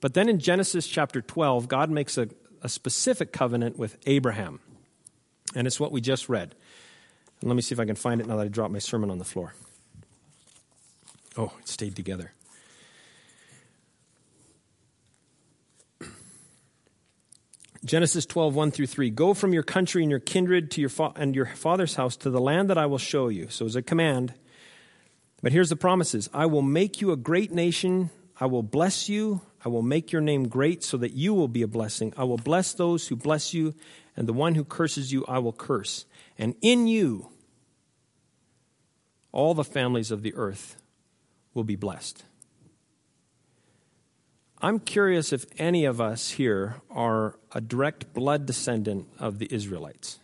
But 0.00 0.14
then 0.14 0.28
in 0.28 0.38
Genesis 0.38 0.86
chapter 0.86 1.20
12, 1.20 1.68
God 1.68 1.90
makes 1.90 2.16
a, 2.16 2.28
a 2.62 2.68
specific 2.68 3.32
covenant 3.32 3.78
with 3.78 3.98
Abraham. 4.06 4.60
And 5.54 5.66
it's 5.66 5.78
what 5.78 5.92
we 5.92 6.00
just 6.00 6.28
read. 6.28 6.54
And 7.40 7.50
let 7.50 7.56
me 7.56 7.62
see 7.62 7.74
if 7.74 7.80
I 7.80 7.84
can 7.84 7.96
find 7.96 8.20
it 8.20 8.26
now 8.26 8.36
that 8.36 8.46
I 8.46 8.48
dropped 8.48 8.72
my 8.72 8.78
sermon 8.78 9.10
on 9.10 9.18
the 9.18 9.24
floor. 9.24 9.54
Oh, 11.36 11.52
it 11.58 11.68
stayed 11.68 11.96
together. 11.96 12.32
Genesis 17.84 18.24
12, 18.26 18.54
1 18.54 18.70
through 18.70 18.86
3. 18.86 19.10
Go 19.10 19.34
from 19.34 19.52
your 19.52 19.64
country 19.64 20.02
and 20.02 20.10
your 20.10 20.20
kindred 20.20 20.70
to 20.72 20.80
your 20.80 20.90
fa- 20.90 21.12
and 21.16 21.34
your 21.34 21.46
father's 21.46 21.96
house 21.96 22.16
to 22.18 22.30
the 22.30 22.40
land 22.40 22.70
that 22.70 22.78
I 22.78 22.86
will 22.86 22.98
show 22.98 23.28
you. 23.28 23.48
So 23.50 23.66
it's 23.66 23.74
a 23.74 23.82
command. 23.82 24.34
But 25.44 25.52
here's 25.52 25.68
the 25.68 25.76
promises 25.76 26.30
I 26.32 26.46
will 26.46 26.62
make 26.62 27.02
you 27.02 27.12
a 27.12 27.18
great 27.18 27.52
nation. 27.52 28.08
I 28.40 28.46
will 28.46 28.62
bless 28.62 29.10
you. 29.10 29.42
I 29.62 29.68
will 29.68 29.82
make 29.82 30.10
your 30.10 30.22
name 30.22 30.48
great 30.48 30.82
so 30.82 30.96
that 30.96 31.12
you 31.12 31.34
will 31.34 31.48
be 31.48 31.60
a 31.60 31.68
blessing. 31.68 32.14
I 32.16 32.24
will 32.24 32.38
bless 32.38 32.72
those 32.72 33.08
who 33.08 33.16
bless 33.16 33.52
you, 33.52 33.74
and 34.16 34.26
the 34.26 34.32
one 34.32 34.54
who 34.54 34.64
curses 34.64 35.12
you 35.12 35.22
I 35.28 35.40
will 35.40 35.52
curse. 35.52 36.06
And 36.38 36.54
in 36.62 36.86
you, 36.86 37.28
all 39.32 39.52
the 39.52 39.64
families 39.64 40.10
of 40.10 40.22
the 40.22 40.34
earth 40.34 40.78
will 41.52 41.62
be 41.62 41.76
blessed. 41.76 42.24
I'm 44.62 44.78
curious 44.78 45.30
if 45.30 45.44
any 45.58 45.84
of 45.84 46.00
us 46.00 46.30
here 46.30 46.76
are 46.90 47.38
a 47.52 47.60
direct 47.60 48.14
blood 48.14 48.46
descendant 48.46 49.08
of 49.18 49.38
the 49.38 49.52
Israelites. 49.54 50.20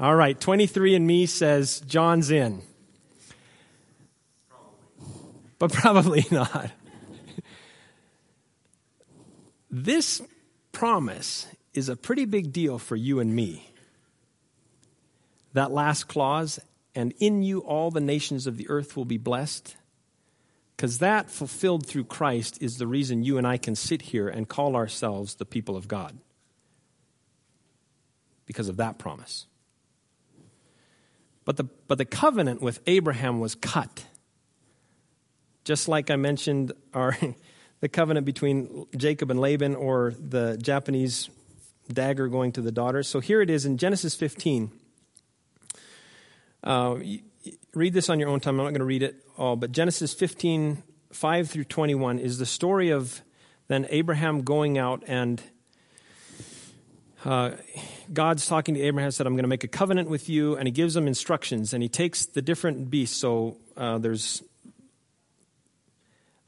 All 0.00 0.16
right, 0.16 0.40
23andMe 0.40 1.28
says 1.28 1.80
John's 1.80 2.30
in. 2.30 2.62
But 5.58 5.70
probably 5.70 6.24
not. 6.30 6.70
this 9.70 10.22
promise 10.72 11.46
is 11.74 11.90
a 11.90 11.96
pretty 11.96 12.24
big 12.24 12.50
deal 12.50 12.78
for 12.78 12.96
you 12.96 13.20
and 13.20 13.36
me 13.36 13.70
that 15.52 15.70
last 15.70 16.04
clause, 16.04 16.58
and 16.94 17.12
in 17.18 17.42
you 17.42 17.58
all 17.58 17.90
the 17.90 18.00
nations 18.00 18.46
of 18.46 18.56
the 18.56 18.70
earth 18.70 18.96
will 18.96 19.04
be 19.04 19.18
blessed, 19.18 19.76
because 20.76 20.98
that 21.00 21.30
fulfilled 21.30 21.86
through 21.86 22.04
Christ 22.04 22.56
is 22.62 22.78
the 22.78 22.86
reason 22.86 23.22
you 23.22 23.36
and 23.36 23.46
I 23.46 23.58
can 23.58 23.76
sit 23.76 24.00
here 24.00 24.28
and 24.28 24.48
call 24.48 24.76
ourselves 24.76 25.34
the 25.34 25.44
people 25.44 25.76
of 25.76 25.88
God. 25.88 26.16
Because 28.46 28.70
of 28.70 28.78
that 28.78 28.96
promise. 28.96 29.46
But 31.50 31.56
the, 31.56 31.64
but 31.88 31.98
the 31.98 32.04
covenant 32.04 32.62
with 32.62 32.78
Abraham 32.86 33.40
was 33.40 33.56
cut. 33.56 34.04
just 35.64 35.88
like 35.88 36.08
I 36.08 36.14
mentioned 36.14 36.70
our 36.94 37.16
the 37.80 37.88
covenant 37.88 38.24
between 38.24 38.86
Jacob 38.96 39.32
and 39.32 39.40
Laban 39.40 39.74
or 39.74 40.14
the 40.16 40.56
Japanese 40.58 41.28
dagger 41.92 42.28
going 42.28 42.52
to 42.52 42.60
the 42.60 42.70
daughter. 42.70 43.02
So 43.02 43.18
here 43.18 43.42
it 43.42 43.50
is 43.50 43.66
in 43.66 43.78
Genesis 43.78 44.14
15. 44.14 44.70
Uh, 46.62 47.00
read 47.74 47.94
this 47.94 48.08
on 48.08 48.20
your 48.20 48.28
own 48.28 48.38
time. 48.38 48.60
I'm 48.60 48.66
not 48.66 48.70
going 48.70 48.78
to 48.78 48.84
read 48.84 49.02
it 49.02 49.16
all, 49.36 49.56
but 49.56 49.72
Genesis 49.72 50.14
15, 50.14 50.84
5 51.12 51.50
through 51.50 51.64
21 51.64 52.20
is 52.20 52.38
the 52.38 52.46
story 52.46 52.90
of 52.90 53.22
then 53.66 53.88
Abraham 53.90 54.42
going 54.42 54.78
out 54.78 55.02
and 55.08 55.42
uh, 57.24 57.50
God's 58.12 58.46
talking 58.46 58.74
to 58.74 58.80
Abraham, 58.80 59.10
said, 59.10 59.26
I'm 59.26 59.34
going 59.34 59.44
to 59.44 59.48
make 59.48 59.64
a 59.64 59.68
covenant 59.68 60.08
with 60.10 60.28
you, 60.28 60.56
and 60.56 60.66
he 60.66 60.72
gives 60.72 60.96
him 60.96 61.06
instructions, 61.06 61.72
and 61.72 61.82
he 61.82 61.88
takes 61.88 62.26
the 62.26 62.42
different 62.42 62.90
beasts. 62.90 63.16
So 63.16 63.56
uh, 63.76 63.98
there's 63.98 64.42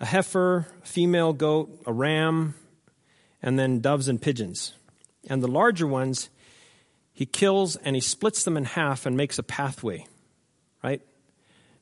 a 0.00 0.07
heifer, 0.07 0.66
female 0.83 1.33
goat, 1.33 1.71
a 1.87 1.92
ram, 1.92 2.54
and 3.40 3.59
then 3.59 3.81
doves 3.81 4.09
and 4.09 4.21
pigeons. 4.21 4.73
And 5.28 5.42
the 5.42 5.49
larger 5.49 5.87
ones, 5.87 6.31
he 7.12 7.26
kills 7.26 7.76
and 7.76 7.95
he 7.95 8.00
splits 8.00 8.42
them 8.42 8.57
in 8.57 8.64
half 8.64 9.07
and 9.07 9.16
makes 9.16 9.38
a 9.38 9.42
pathway, 9.45 10.07
right? 10.83 11.00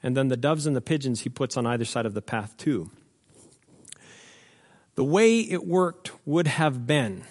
And 0.02 0.14
then 0.16 0.28
the 0.28 0.36
doves 0.36 0.66
and 0.66 0.76
the 0.76 0.82
pigeons 0.82 1.22
he 1.22 1.30
puts 1.30 1.56
on 1.56 1.66
either 1.66 1.86
side 1.86 2.04
of 2.04 2.12
the 2.12 2.22
path, 2.22 2.56
too. 2.58 2.90
The 4.94 5.04
way 5.04 5.40
it 5.40 5.66
worked 5.66 6.10
would 6.26 6.46
have 6.46 6.86
been 6.86 7.24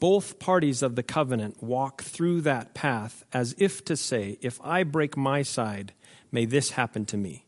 both 0.00 0.38
parties 0.38 0.82
of 0.82 0.96
the 0.96 1.02
covenant 1.02 1.62
walk 1.62 2.02
through 2.02 2.40
that 2.40 2.74
path 2.74 3.24
as 3.32 3.54
if 3.58 3.84
to 3.84 3.96
say, 3.96 4.38
If 4.40 4.60
I 4.62 4.82
break 4.82 5.16
my 5.16 5.42
side, 5.42 5.92
may 6.32 6.46
this 6.46 6.70
happen 6.70 7.04
to 7.06 7.16
me. 7.16 7.44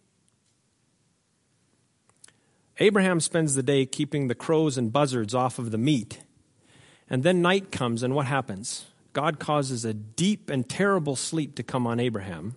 Abraham 2.79 3.21
spends 3.21 3.55
the 3.55 3.63
day 3.63 3.87
keeping 3.87 4.29
the 4.29 4.35
crows 4.35 4.77
and 4.77 4.93
buzzards 4.93 5.35
off 5.35 5.59
of 5.59 5.71
the 5.71 5.79
meat. 5.79 6.21
And 7.09 7.23
then 7.23 7.43
night 7.43 7.71
comes, 7.73 8.03
and 8.03 8.15
what 8.15 8.27
happens? 8.27 8.87
God 9.13 9.39
causes 9.39 9.85
a 9.85 9.93
deep 9.93 10.49
and 10.49 10.69
terrible 10.69 11.17
sleep 11.17 11.55
to 11.57 11.63
come 11.63 11.87
on 11.87 12.01
Abraham. 12.01 12.55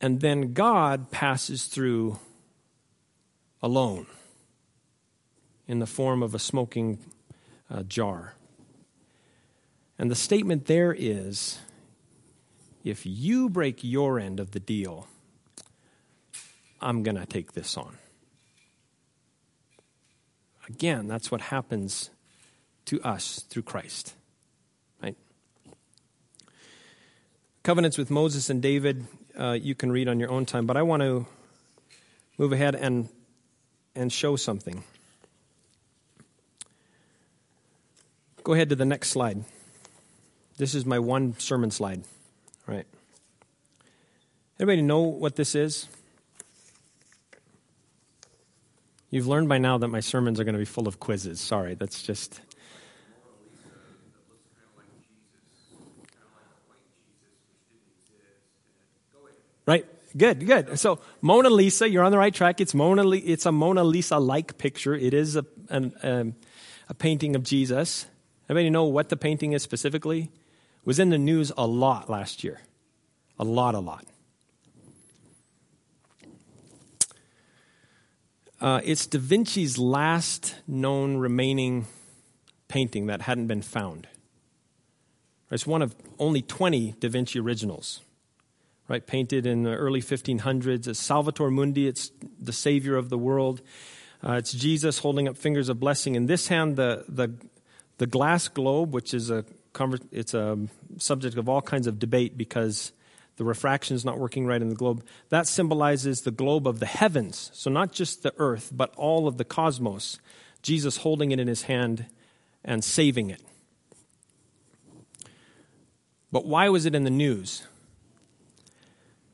And 0.00 0.20
then 0.20 0.52
God 0.52 1.10
passes 1.10 1.64
through 1.64 2.18
alone 3.60 4.06
in 5.66 5.80
the 5.80 5.86
form 5.86 6.22
of 6.22 6.34
a 6.34 6.38
smoking 6.38 6.98
uh, 7.70 7.82
jar. 7.82 8.34
And 9.98 10.10
the 10.10 10.14
statement 10.14 10.66
there 10.66 10.94
is 10.96 11.58
if 12.84 13.04
you 13.04 13.48
break 13.48 13.82
your 13.82 14.18
end 14.18 14.40
of 14.40 14.52
the 14.52 14.60
deal, 14.60 15.08
I'm 16.80 17.02
going 17.02 17.16
to 17.16 17.26
take 17.26 17.52
this 17.52 17.76
on. 17.76 17.98
Again, 20.68 21.08
that's 21.08 21.30
what 21.30 21.40
happens 21.40 22.10
to 22.86 23.02
us 23.02 23.44
through 23.48 23.62
Christ. 23.62 24.14
Right? 25.02 25.16
Covenants 27.62 27.98
with 27.98 28.10
Moses 28.10 28.48
and 28.50 28.62
David, 28.62 29.06
uh, 29.38 29.52
you 29.52 29.74
can 29.74 29.90
read 29.90 30.08
on 30.08 30.20
your 30.20 30.30
own 30.30 30.46
time, 30.46 30.66
but 30.66 30.76
I 30.76 30.82
want 30.82 31.02
to 31.02 31.26
move 32.38 32.52
ahead 32.52 32.74
and, 32.74 33.08
and 33.94 34.12
show 34.12 34.36
something. 34.36 34.84
Go 38.48 38.54
ahead 38.54 38.70
to 38.70 38.76
the 38.76 38.86
next 38.86 39.10
slide. 39.10 39.44
This 40.56 40.74
is 40.74 40.86
my 40.86 40.98
one 40.98 41.38
sermon 41.38 41.70
slide. 41.70 42.02
All 42.66 42.74
right. 42.74 42.86
Anybody 44.58 44.80
know 44.80 45.00
what 45.00 45.36
this 45.36 45.54
is? 45.54 45.86
You've 49.10 49.26
learned 49.26 49.50
by 49.50 49.58
now 49.58 49.76
that 49.76 49.88
my 49.88 50.00
sermons 50.00 50.40
are 50.40 50.44
going 50.44 50.54
to 50.54 50.58
be 50.58 50.64
full 50.64 50.88
of 50.88 50.98
quizzes. 50.98 51.40
Sorry, 51.40 51.74
that's 51.74 52.02
just. 52.02 52.40
Right. 59.66 59.84
Good. 60.16 60.46
Good. 60.46 60.78
So 60.78 61.00
Mona 61.20 61.50
Lisa, 61.50 61.86
you're 61.86 62.02
on 62.02 62.12
the 62.12 62.18
right 62.18 62.32
track. 62.32 62.62
It's 62.62 62.72
Mona. 62.72 63.06
It's 63.10 63.44
a 63.44 63.52
Mona 63.52 63.84
Lisa-like 63.84 64.56
picture. 64.56 64.94
It 64.94 65.12
is 65.12 65.36
a 65.36 65.44
an, 65.68 65.92
um, 66.02 66.34
a 66.88 66.94
painting 66.94 67.36
of 67.36 67.42
Jesus. 67.42 68.06
Anybody 68.48 68.70
know 68.70 68.84
what 68.84 69.10
the 69.10 69.16
painting 69.16 69.52
is 69.52 69.62
specifically? 69.62 70.30
It 70.80 70.86
was 70.86 70.98
in 70.98 71.10
the 71.10 71.18
news 71.18 71.52
a 71.56 71.66
lot 71.66 72.08
last 72.08 72.42
year. 72.42 72.60
A 73.38 73.44
lot, 73.44 73.74
a 73.74 73.78
lot. 73.78 74.04
Uh, 78.60 78.80
it's 78.84 79.06
Da 79.06 79.18
Vinci's 79.18 79.78
last 79.78 80.56
known 80.66 81.16
remaining 81.16 81.86
painting 82.66 83.06
that 83.06 83.22
hadn't 83.22 83.46
been 83.46 83.62
found. 83.62 84.08
It's 85.50 85.66
one 85.66 85.82
of 85.82 85.94
only 86.18 86.42
20 86.42 86.94
Da 86.98 87.08
Vinci 87.08 87.38
originals, 87.38 88.00
right? 88.88 89.06
Painted 89.06 89.46
in 89.46 89.62
the 89.62 89.74
early 89.74 90.02
1500s. 90.02 90.88
It's 90.88 90.98
Salvator 90.98 91.50
Mundi, 91.50 91.86
it's 91.86 92.10
the 92.40 92.52
savior 92.52 92.96
of 92.96 93.08
the 93.10 93.18
world. 93.18 93.62
Uh, 94.22 94.32
it's 94.32 94.52
Jesus 94.52 94.98
holding 94.98 95.28
up 95.28 95.36
fingers 95.36 95.68
of 95.68 95.78
blessing. 95.78 96.16
In 96.16 96.26
this 96.26 96.48
hand, 96.48 96.76
the, 96.76 97.04
the, 97.08 97.34
the 97.98 98.06
glass 98.06 98.48
globe, 98.48 98.94
which 98.94 99.12
is 99.12 99.30
a 99.30 99.44
it's 100.10 100.34
a 100.34 100.58
subject 100.96 101.36
of 101.36 101.48
all 101.48 101.62
kinds 101.62 101.86
of 101.86 102.00
debate 102.00 102.36
because 102.36 102.92
the 103.36 103.44
refraction 103.44 103.94
is 103.94 104.04
not 104.04 104.18
working 104.18 104.46
right 104.46 104.60
in 104.60 104.68
the 104.68 104.74
globe. 104.74 105.04
That 105.28 105.46
symbolizes 105.46 106.22
the 106.22 106.32
globe 106.32 106.66
of 106.66 106.80
the 106.80 106.86
heavens. 106.86 107.50
So 107.54 107.70
not 107.70 107.92
just 107.92 108.24
the 108.24 108.34
earth, 108.38 108.72
but 108.74 108.92
all 108.96 109.28
of 109.28 109.36
the 109.36 109.44
cosmos. 109.44 110.18
Jesus 110.62 110.98
holding 110.98 111.30
it 111.30 111.38
in 111.38 111.46
his 111.46 111.62
hand 111.62 112.06
and 112.64 112.82
saving 112.82 113.30
it. 113.30 113.40
But 116.32 116.46
why 116.46 116.68
was 116.68 116.84
it 116.84 116.96
in 116.96 117.04
the 117.04 117.10
news? 117.10 117.62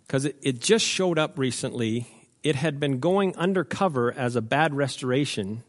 Because 0.06 0.26
it, 0.26 0.36
it 0.42 0.60
just 0.60 0.84
showed 0.84 1.18
up 1.18 1.38
recently. 1.38 2.06
It 2.42 2.56
had 2.56 2.78
been 2.78 3.00
going 3.00 3.34
undercover 3.36 4.12
as 4.12 4.36
a 4.36 4.42
bad 4.42 4.74
restoration 4.74 5.64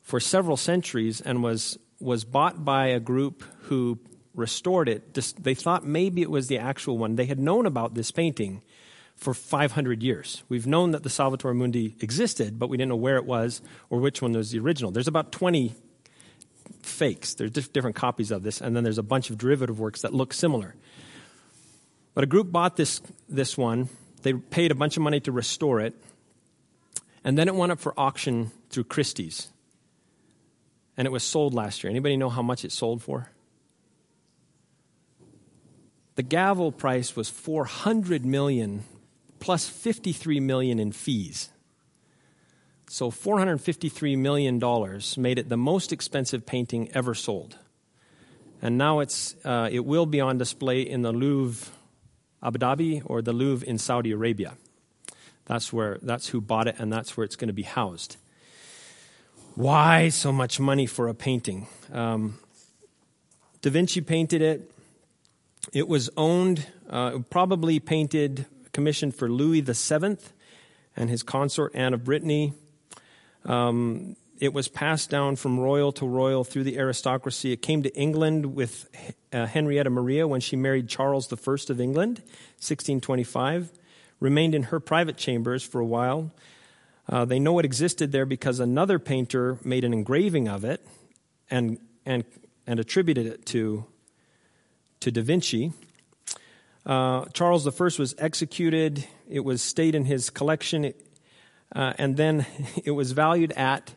for 0.00 0.20
several 0.20 0.56
centuries 0.56 1.20
and 1.20 1.42
was 1.42 1.78
was 2.00 2.24
bought 2.24 2.64
by 2.64 2.88
a 2.88 3.00
group 3.00 3.42
who 3.62 3.98
restored 4.34 4.88
it. 4.88 5.14
They 5.42 5.54
thought 5.54 5.84
maybe 5.84 6.22
it 6.22 6.30
was 6.30 6.48
the 6.48 6.58
actual 6.58 6.98
one. 6.98 7.16
They 7.16 7.26
had 7.26 7.38
known 7.38 7.66
about 7.66 7.94
this 7.94 8.10
painting 8.10 8.62
for 9.16 9.32
500 9.32 10.02
years. 10.02 10.44
We've 10.48 10.66
known 10.66 10.90
that 10.90 11.02
the 11.02 11.10
Salvator 11.10 11.54
Mundi 11.54 11.96
existed, 12.00 12.58
but 12.58 12.68
we 12.68 12.76
didn't 12.76 12.90
know 12.90 12.96
where 12.96 13.16
it 13.16 13.24
was 13.24 13.62
or 13.88 13.98
which 13.98 14.20
one 14.20 14.32
was 14.32 14.50
the 14.50 14.58
original. 14.58 14.90
There's 14.90 15.08
about 15.08 15.32
20 15.32 15.74
fakes. 16.82 17.34
There's 17.34 17.50
different 17.50 17.96
copies 17.96 18.30
of 18.30 18.42
this, 18.42 18.60
and 18.60 18.76
then 18.76 18.84
there's 18.84 18.98
a 18.98 19.02
bunch 19.02 19.30
of 19.30 19.38
derivative 19.38 19.80
works 19.80 20.02
that 20.02 20.12
look 20.12 20.34
similar. 20.34 20.74
But 22.12 22.24
a 22.24 22.26
group 22.26 22.52
bought 22.52 22.76
this, 22.76 23.00
this 23.28 23.56
one. 23.56 23.88
They 24.22 24.34
paid 24.34 24.70
a 24.70 24.74
bunch 24.74 24.96
of 24.96 25.02
money 25.02 25.20
to 25.20 25.32
restore 25.32 25.80
it, 25.80 25.94
and 27.24 27.38
then 27.38 27.48
it 27.48 27.54
went 27.54 27.72
up 27.72 27.80
for 27.80 27.94
auction 27.98 28.52
through 28.68 28.84
Christie's 28.84 29.50
and 30.96 31.06
it 31.06 31.10
was 31.10 31.22
sold 31.22 31.54
last 31.54 31.82
year. 31.82 31.90
Anybody 31.90 32.16
know 32.16 32.30
how 32.30 32.42
much 32.42 32.64
it 32.64 32.72
sold 32.72 33.02
for? 33.02 33.30
The 36.16 36.22
gavel 36.22 36.72
price 36.72 37.14
was 37.14 37.28
400 37.28 38.24
million 38.24 38.84
plus 39.38 39.68
53 39.68 40.40
million 40.40 40.78
in 40.78 40.92
fees. 40.92 41.50
So 42.88 43.10
453 43.10 44.16
million 44.16 44.58
dollars 44.58 45.18
made 45.18 45.38
it 45.38 45.48
the 45.48 45.56
most 45.56 45.92
expensive 45.92 46.46
painting 46.46 46.90
ever 46.94 47.14
sold. 47.14 47.58
And 48.62 48.78
now 48.78 49.00
it's 49.00 49.34
uh, 49.44 49.68
it 49.70 49.84
will 49.84 50.06
be 50.06 50.20
on 50.20 50.38
display 50.38 50.80
in 50.80 51.02
the 51.02 51.12
Louvre 51.12 51.70
Abu 52.42 52.58
Dhabi 52.58 53.02
or 53.04 53.20
the 53.20 53.32
Louvre 53.32 53.68
in 53.68 53.76
Saudi 53.76 54.12
Arabia. 54.12 54.54
That's 55.44 55.72
where 55.72 55.98
that's 56.00 56.28
who 56.28 56.40
bought 56.40 56.68
it 56.68 56.76
and 56.78 56.92
that's 56.92 57.16
where 57.16 57.24
it's 57.24 57.36
going 57.36 57.48
to 57.48 57.54
be 57.54 57.64
housed. 57.64 58.16
Why 59.56 60.10
so 60.10 60.32
much 60.32 60.60
money 60.60 60.84
for 60.84 61.08
a 61.08 61.14
painting? 61.14 61.66
Um, 61.90 62.38
da 63.62 63.70
Vinci 63.70 64.02
painted 64.02 64.42
it. 64.42 64.70
It 65.72 65.88
was 65.88 66.10
owned, 66.14 66.66
uh, 66.90 67.20
probably 67.30 67.80
painted, 67.80 68.44
commissioned 68.74 69.14
for 69.14 69.30
Louis 69.30 69.62
VII 69.62 70.18
and 70.94 71.08
his 71.08 71.22
consort 71.22 71.74
Anne 71.74 71.94
of 71.94 72.04
Brittany. 72.04 72.52
Um, 73.46 74.16
it 74.38 74.52
was 74.52 74.68
passed 74.68 75.08
down 75.08 75.36
from 75.36 75.58
royal 75.58 75.90
to 75.92 76.06
royal 76.06 76.44
through 76.44 76.64
the 76.64 76.76
aristocracy. 76.76 77.52
It 77.52 77.62
came 77.62 77.82
to 77.82 77.96
England 77.96 78.54
with 78.54 78.90
uh, 79.32 79.46
Henrietta 79.46 79.88
Maria 79.88 80.28
when 80.28 80.42
she 80.42 80.56
married 80.56 80.86
Charles 80.86 81.32
I 81.32 81.36
of 81.72 81.80
England, 81.80 82.18
1625. 82.58 83.72
Remained 84.20 84.54
in 84.54 84.64
her 84.64 84.80
private 84.80 85.16
chambers 85.16 85.62
for 85.62 85.80
a 85.80 85.86
while. 85.86 86.30
Uh, 87.08 87.24
they 87.24 87.38
know 87.38 87.58
it 87.58 87.64
existed 87.64 88.12
there 88.12 88.26
because 88.26 88.58
another 88.58 88.98
painter 88.98 89.58
made 89.64 89.84
an 89.84 89.92
engraving 89.92 90.48
of 90.48 90.64
it 90.64 90.84
and, 91.50 91.78
and, 92.04 92.24
and 92.66 92.80
attributed 92.80 93.26
it 93.26 93.46
to, 93.46 93.84
to 95.00 95.10
Da 95.10 95.22
Vinci. 95.22 95.72
Uh, 96.84 97.24
Charles 97.32 97.66
I 97.66 97.84
was 97.98 98.14
executed. 98.18 99.06
It 99.28 99.40
was 99.40 99.62
stayed 99.62 99.94
in 99.94 100.04
his 100.04 100.30
collection, 100.30 100.92
uh, 101.74 101.92
and 101.98 102.16
then 102.16 102.46
it 102.84 102.92
was 102.92 103.12
valued 103.12 103.52
at 103.52 103.92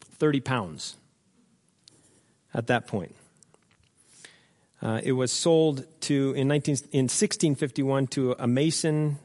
30 0.00 0.40
pounds 0.40 0.96
at 2.54 2.66
that 2.66 2.86
point. 2.86 3.14
Uh, 4.82 5.00
it 5.02 5.12
was 5.12 5.32
sold 5.32 5.86
to 6.00 6.32
in, 6.34 6.48
19, 6.48 6.76
in 6.92 7.04
1651 7.04 8.06
to 8.08 8.36
a 8.38 8.46
mason, 8.46 9.18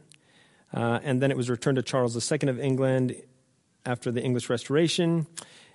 uh, 0.74 1.00
and 1.04 1.22
then 1.22 1.32
it 1.32 1.38
was 1.38 1.50
returned 1.50 1.76
to 1.76 1.84
Charles 1.84 2.32
II 2.32 2.50
of 2.50 2.60
England 2.60 3.16
after 3.86 4.12
the 4.12 4.22
English 4.22 4.50
Restoration. 4.50 5.28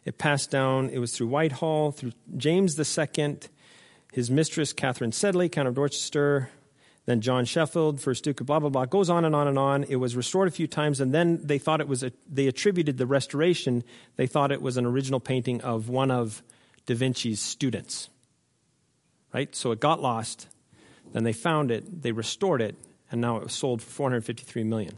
It 0.05 0.19
passed 0.19 0.51
down, 0.51 0.91
it 0.91 0.99
was 0.99 1.13
through 1.13 1.27
Whitehall, 1.29 1.91
through 1.91 2.13
James 2.37 2.79
II, 2.79 3.39
his 4.13 4.31
mistress, 4.31 4.73
Catherine 4.73 5.13
Sedley, 5.13 5.49
Count 5.49 5.69
of 5.69 5.75
Dorchester, 5.75 6.51
then 7.07 7.21
John 7.21 7.45
Sheffield, 7.45 8.01
first 8.01 8.25
Duke 8.25 8.41
of 8.41 8.47
blah, 8.47 8.59
blah, 8.59 8.69
blah. 8.69 8.85
Goes 8.85 9.09
on 9.09 9.25
and 9.25 9.35
on 9.35 9.47
and 9.47 9.59
on. 9.59 9.85
It 9.85 9.97
was 9.97 10.17
restored 10.17 10.49
a 10.49 10.51
few 10.51 10.67
times, 10.67 11.01
and 11.01 11.15
then 11.15 11.41
they 11.43 11.59
thought 11.59 11.81
it 11.81 11.89
was, 11.89 12.03
a, 12.03 12.13
they 12.29 12.49
attributed 12.49 12.99
the 12.99 13.07
restoration, 13.07 13.85
they 14.17 14.27
thought 14.27 14.51
it 14.51 14.61
was 14.61 14.77
an 14.77 14.87
original 14.87 15.21
painting 15.21 15.61
of 15.61 15.89
one 15.89 16.11
of 16.11 16.43
Da 16.87 16.95
Vinci's 16.95 17.41
students. 17.41 18.09
Right? 19.33 19.55
So 19.55 19.71
it 19.71 19.81
got 19.81 20.01
lost. 20.01 20.49
Then 21.13 21.23
they 21.23 21.33
found 21.33 21.71
it, 21.71 22.03
they 22.03 22.13
restored 22.13 22.61
it, 22.61 22.77
and 23.11 23.21
now 23.21 23.37
it 23.37 23.45
was 23.45 23.53
sold 23.53 23.83
for 23.83 23.91
453 23.91 24.65
million. 24.65 24.97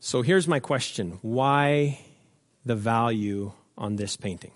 So 0.00 0.22
here's 0.22 0.46
my 0.46 0.60
question 0.60 1.18
why 1.22 2.00
the 2.64 2.76
value 2.76 3.52
on 3.76 3.96
this 3.96 4.16
painting? 4.16 4.52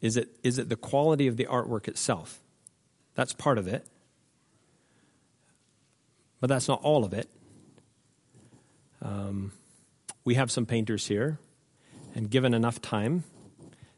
Is 0.00 0.16
it, 0.16 0.36
is 0.42 0.58
it 0.58 0.68
the 0.68 0.76
quality 0.76 1.28
of 1.28 1.36
the 1.36 1.46
artwork 1.46 1.86
itself? 1.86 2.40
That's 3.14 3.32
part 3.32 3.56
of 3.56 3.68
it. 3.68 3.86
But 6.40 6.48
that's 6.48 6.66
not 6.66 6.82
all 6.82 7.04
of 7.04 7.12
it. 7.12 7.30
Um, 9.00 9.52
we 10.24 10.34
have 10.34 10.50
some 10.50 10.66
painters 10.66 11.06
here, 11.06 11.38
and 12.14 12.28
given 12.30 12.52
enough 12.52 12.82
time, 12.82 13.24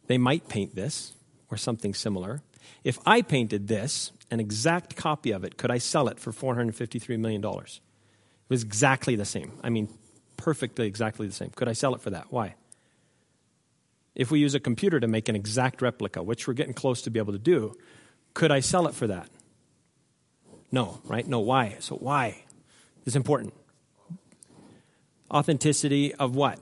they 0.06 0.18
might 0.18 0.48
paint 0.48 0.74
this 0.74 1.14
or 1.50 1.56
something 1.56 1.94
similar. 1.94 2.42
If 2.82 2.98
I 3.06 3.22
painted 3.22 3.68
this, 3.68 4.12
an 4.30 4.40
exact 4.40 4.96
copy 4.96 5.30
of 5.30 5.44
it, 5.44 5.56
could 5.56 5.70
I 5.70 5.78
sell 5.78 6.08
it 6.08 6.18
for 6.18 6.32
$453 6.32 7.18
million? 7.18 7.44
It 7.44 7.80
was 8.48 8.62
exactly 8.62 9.16
the 9.16 9.24
same. 9.24 9.52
I 9.62 9.70
mean, 9.70 9.88
perfectly 10.36 10.86
exactly 10.86 11.26
the 11.26 11.32
same. 11.32 11.50
Could 11.50 11.68
I 11.68 11.72
sell 11.72 11.94
it 11.94 12.00
for 12.00 12.10
that? 12.10 12.26
Why? 12.30 12.54
If 14.14 14.30
we 14.30 14.38
use 14.38 14.54
a 14.54 14.60
computer 14.60 15.00
to 15.00 15.08
make 15.08 15.28
an 15.28 15.36
exact 15.36 15.82
replica, 15.82 16.22
which 16.22 16.46
we're 16.46 16.54
getting 16.54 16.74
close 16.74 17.02
to 17.02 17.10
be 17.10 17.18
able 17.18 17.32
to 17.32 17.38
do, 17.38 17.74
could 18.32 18.52
I 18.52 18.60
sell 18.60 18.86
it 18.86 18.94
for 18.94 19.06
that? 19.08 19.28
No, 20.70 21.00
right? 21.04 21.26
No, 21.26 21.40
why? 21.40 21.76
So, 21.80 21.96
why? 21.96 22.44
It's 23.06 23.16
important. 23.16 23.54
Authenticity 25.30 26.14
of 26.14 26.36
what? 26.36 26.58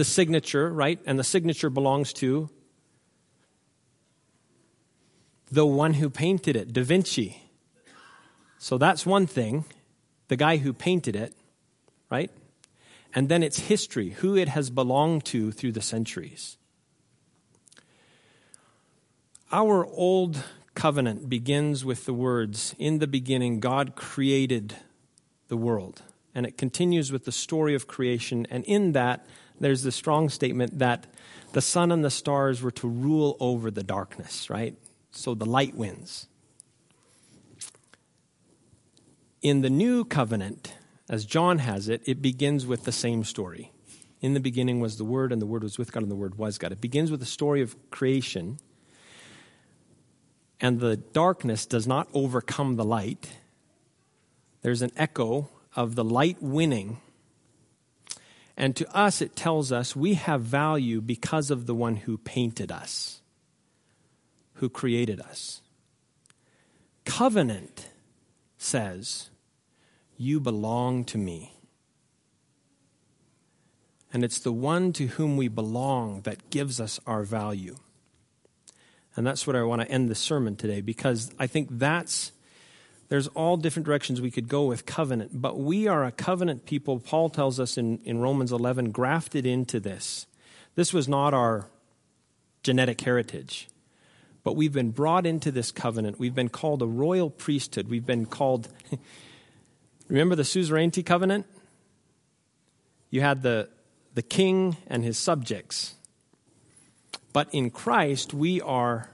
The 0.00 0.04
signature, 0.04 0.72
right? 0.72 0.98
And 1.04 1.18
the 1.18 1.24
signature 1.24 1.68
belongs 1.68 2.14
to 2.14 2.48
the 5.52 5.66
one 5.66 5.92
who 5.92 6.08
painted 6.08 6.56
it, 6.56 6.72
Da 6.72 6.82
Vinci. 6.82 7.42
So 8.56 8.78
that's 8.78 9.04
one 9.04 9.26
thing, 9.26 9.66
the 10.28 10.36
guy 10.36 10.56
who 10.56 10.72
painted 10.72 11.16
it, 11.16 11.34
right? 12.10 12.30
And 13.14 13.28
then 13.28 13.42
its 13.42 13.58
history, 13.58 14.12
who 14.12 14.38
it 14.38 14.48
has 14.48 14.70
belonged 14.70 15.26
to 15.26 15.52
through 15.52 15.72
the 15.72 15.82
centuries. 15.82 16.56
Our 19.52 19.84
old 19.84 20.44
covenant 20.74 21.28
begins 21.28 21.84
with 21.84 22.06
the 22.06 22.14
words 22.14 22.74
In 22.78 23.00
the 23.00 23.06
beginning, 23.06 23.60
God 23.60 23.96
created 23.96 24.76
the 25.48 25.58
world. 25.58 26.00
And 26.34 26.46
it 26.46 26.56
continues 26.56 27.12
with 27.12 27.26
the 27.26 27.32
story 27.32 27.74
of 27.74 27.86
creation. 27.86 28.46
And 28.50 28.64
in 28.64 28.92
that, 28.92 29.26
there's 29.60 29.82
the 29.82 29.92
strong 29.92 30.28
statement 30.28 30.78
that 30.78 31.06
the 31.52 31.60
sun 31.60 31.92
and 31.92 32.04
the 32.04 32.10
stars 32.10 32.62
were 32.62 32.70
to 32.72 32.88
rule 32.88 33.36
over 33.40 33.70
the 33.70 33.82
darkness, 33.82 34.48
right? 34.48 34.74
So 35.10 35.34
the 35.34 35.46
light 35.46 35.74
wins. 35.74 36.26
In 39.42 39.62
the 39.62 39.70
new 39.70 40.04
covenant, 40.04 40.74
as 41.08 41.24
John 41.24 41.58
has 41.58 41.88
it, 41.88 42.02
it 42.06 42.22
begins 42.22 42.66
with 42.66 42.84
the 42.84 42.92
same 42.92 43.24
story. 43.24 43.72
In 44.20 44.34
the 44.34 44.40
beginning 44.40 44.80
was 44.80 44.98
the 44.98 45.04
Word, 45.04 45.32
and 45.32 45.40
the 45.40 45.46
Word 45.46 45.62
was 45.62 45.78
with 45.78 45.92
God, 45.92 46.02
and 46.02 46.12
the 46.12 46.16
Word 46.16 46.36
was 46.36 46.58
God. 46.58 46.72
It 46.72 46.80
begins 46.80 47.10
with 47.10 47.20
the 47.20 47.26
story 47.26 47.62
of 47.62 47.74
creation, 47.90 48.58
and 50.60 50.78
the 50.78 50.96
darkness 50.96 51.64
does 51.64 51.86
not 51.86 52.08
overcome 52.12 52.76
the 52.76 52.84
light. 52.84 53.30
There's 54.62 54.82
an 54.82 54.92
echo 54.94 55.48
of 55.74 55.94
the 55.94 56.04
light 56.04 56.36
winning. 56.40 56.98
And 58.60 58.76
to 58.76 58.96
us, 58.96 59.20
it 59.20 59.34
tells 59.34 59.72
us 59.72 59.96
we 59.96 60.14
have 60.14 60.42
value 60.42 61.00
because 61.00 61.50
of 61.50 61.66
the 61.66 61.74
one 61.74 61.96
who 61.96 62.16
painted 62.18 62.70
us 62.70 63.20
who 64.60 64.68
created 64.68 65.20
us. 65.20 65.62
Covenant 67.06 67.88
says, 68.58 69.30
You 70.18 70.38
belong 70.38 71.04
to 71.04 71.18
me. 71.18 71.56
And 74.12 74.22
it's 74.22 74.38
the 74.38 74.52
one 74.52 74.92
to 74.94 75.06
whom 75.06 75.38
we 75.38 75.48
belong 75.48 76.20
that 76.22 76.50
gives 76.50 76.78
us 76.78 77.00
our 77.06 77.22
value. 77.22 77.76
And 79.16 79.26
that's 79.26 79.46
what 79.46 79.56
I 79.56 79.62
want 79.62 79.80
to 79.80 79.90
end 79.90 80.10
the 80.10 80.14
sermon 80.14 80.56
today 80.56 80.82
because 80.82 81.32
I 81.38 81.46
think 81.46 81.68
that's 81.70 82.32
there's 83.10 83.26
all 83.28 83.56
different 83.56 83.86
directions 83.86 84.20
we 84.20 84.30
could 84.30 84.48
go 84.48 84.64
with 84.66 84.86
covenant, 84.86 85.42
but 85.42 85.58
we 85.58 85.88
are 85.88 86.04
a 86.04 86.12
covenant 86.12 86.64
people. 86.64 87.00
Paul 87.00 87.28
tells 87.28 87.58
us 87.58 87.76
in, 87.76 87.98
in 88.04 88.20
Romans 88.20 88.52
11, 88.52 88.92
grafted 88.92 89.44
into 89.44 89.80
this. 89.80 90.26
This 90.76 90.94
was 90.94 91.08
not 91.08 91.34
our 91.34 91.66
genetic 92.62 93.00
heritage. 93.00 93.68
But 94.44 94.54
we've 94.54 94.72
been 94.72 94.92
brought 94.92 95.26
into 95.26 95.50
this 95.50 95.72
covenant. 95.72 96.20
We've 96.20 96.36
been 96.36 96.48
called 96.48 96.82
a 96.82 96.86
royal 96.86 97.30
priesthood. 97.30 97.88
We've 97.88 98.06
been 98.06 98.26
called, 98.26 98.68
remember 100.08 100.36
the 100.36 100.44
suzerainty 100.44 101.02
covenant? 101.02 101.46
You 103.10 103.22
had 103.22 103.42
the, 103.42 103.68
the 104.14 104.22
king 104.22 104.76
and 104.86 105.02
his 105.02 105.18
subjects. 105.18 105.96
But 107.32 107.48
in 107.52 107.70
Christ, 107.70 108.32
we 108.32 108.60
are 108.60 109.10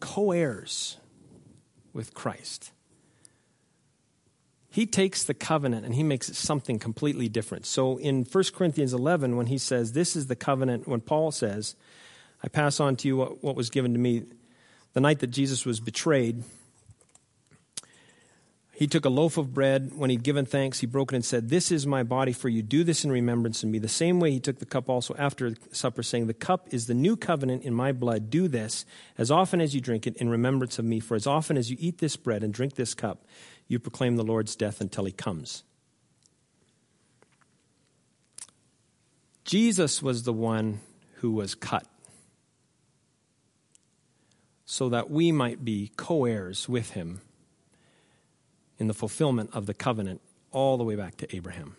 co 0.00 0.32
heirs 0.32 0.98
with 1.92 2.14
Christ. 2.14 2.72
He 4.70 4.86
takes 4.86 5.22
the 5.22 5.34
covenant 5.34 5.84
and 5.84 5.94
he 5.94 6.02
makes 6.02 6.30
it 6.30 6.34
something 6.34 6.78
completely 6.78 7.28
different. 7.28 7.66
So 7.66 7.98
in 7.98 8.24
1 8.24 8.44
Corinthians 8.54 8.94
11, 8.94 9.36
when 9.36 9.46
he 9.46 9.58
says, 9.58 9.92
This 9.92 10.16
is 10.16 10.28
the 10.28 10.36
covenant, 10.36 10.88
when 10.88 11.02
Paul 11.02 11.30
says, 11.30 11.76
I 12.42 12.48
pass 12.48 12.80
on 12.80 12.96
to 12.96 13.08
you 13.08 13.18
what, 13.18 13.44
what 13.44 13.54
was 13.54 13.68
given 13.68 13.92
to 13.92 13.98
me 13.98 14.24
the 14.94 15.00
night 15.00 15.20
that 15.20 15.28
Jesus 15.28 15.66
was 15.66 15.78
betrayed. 15.78 16.42
He 18.82 18.88
took 18.88 19.04
a 19.04 19.10
loaf 19.10 19.36
of 19.38 19.54
bread. 19.54 19.92
When 19.94 20.10
he'd 20.10 20.24
given 20.24 20.44
thanks, 20.44 20.80
he 20.80 20.88
broke 20.88 21.12
it 21.12 21.14
and 21.14 21.24
said, 21.24 21.50
This 21.50 21.70
is 21.70 21.86
my 21.86 22.02
body 22.02 22.32
for 22.32 22.48
you. 22.48 22.62
Do 22.62 22.82
this 22.82 23.04
in 23.04 23.12
remembrance 23.12 23.62
of 23.62 23.68
me. 23.68 23.78
The 23.78 23.86
same 23.86 24.18
way 24.18 24.32
he 24.32 24.40
took 24.40 24.58
the 24.58 24.66
cup 24.66 24.90
also 24.90 25.14
after 25.16 25.54
supper, 25.70 26.02
saying, 26.02 26.26
The 26.26 26.34
cup 26.34 26.66
is 26.72 26.88
the 26.88 26.92
new 26.92 27.16
covenant 27.16 27.62
in 27.62 27.74
my 27.74 27.92
blood. 27.92 28.28
Do 28.28 28.48
this 28.48 28.84
as 29.16 29.30
often 29.30 29.60
as 29.60 29.72
you 29.72 29.80
drink 29.80 30.08
it 30.08 30.16
in 30.16 30.28
remembrance 30.28 30.80
of 30.80 30.84
me. 30.84 30.98
For 30.98 31.14
as 31.14 31.28
often 31.28 31.56
as 31.56 31.70
you 31.70 31.76
eat 31.78 31.98
this 31.98 32.16
bread 32.16 32.42
and 32.42 32.52
drink 32.52 32.74
this 32.74 32.92
cup, 32.92 33.24
you 33.68 33.78
proclaim 33.78 34.16
the 34.16 34.24
Lord's 34.24 34.56
death 34.56 34.80
until 34.80 35.04
he 35.04 35.12
comes. 35.12 35.62
Jesus 39.44 40.02
was 40.02 40.24
the 40.24 40.32
one 40.32 40.80
who 41.18 41.30
was 41.30 41.54
cut 41.54 41.86
so 44.64 44.88
that 44.88 45.08
we 45.08 45.30
might 45.30 45.64
be 45.64 45.92
co 45.96 46.24
heirs 46.24 46.68
with 46.68 46.90
him 46.90 47.20
in 48.78 48.86
the 48.86 48.94
fulfillment 48.94 49.50
of 49.52 49.66
the 49.66 49.74
covenant 49.74 50.20
all 50.50 50.76
the 50.76 50.84
way 50.84 50.96
back 50.96 51.16
to 51.18 51.36
Abraham. 51.36 51.76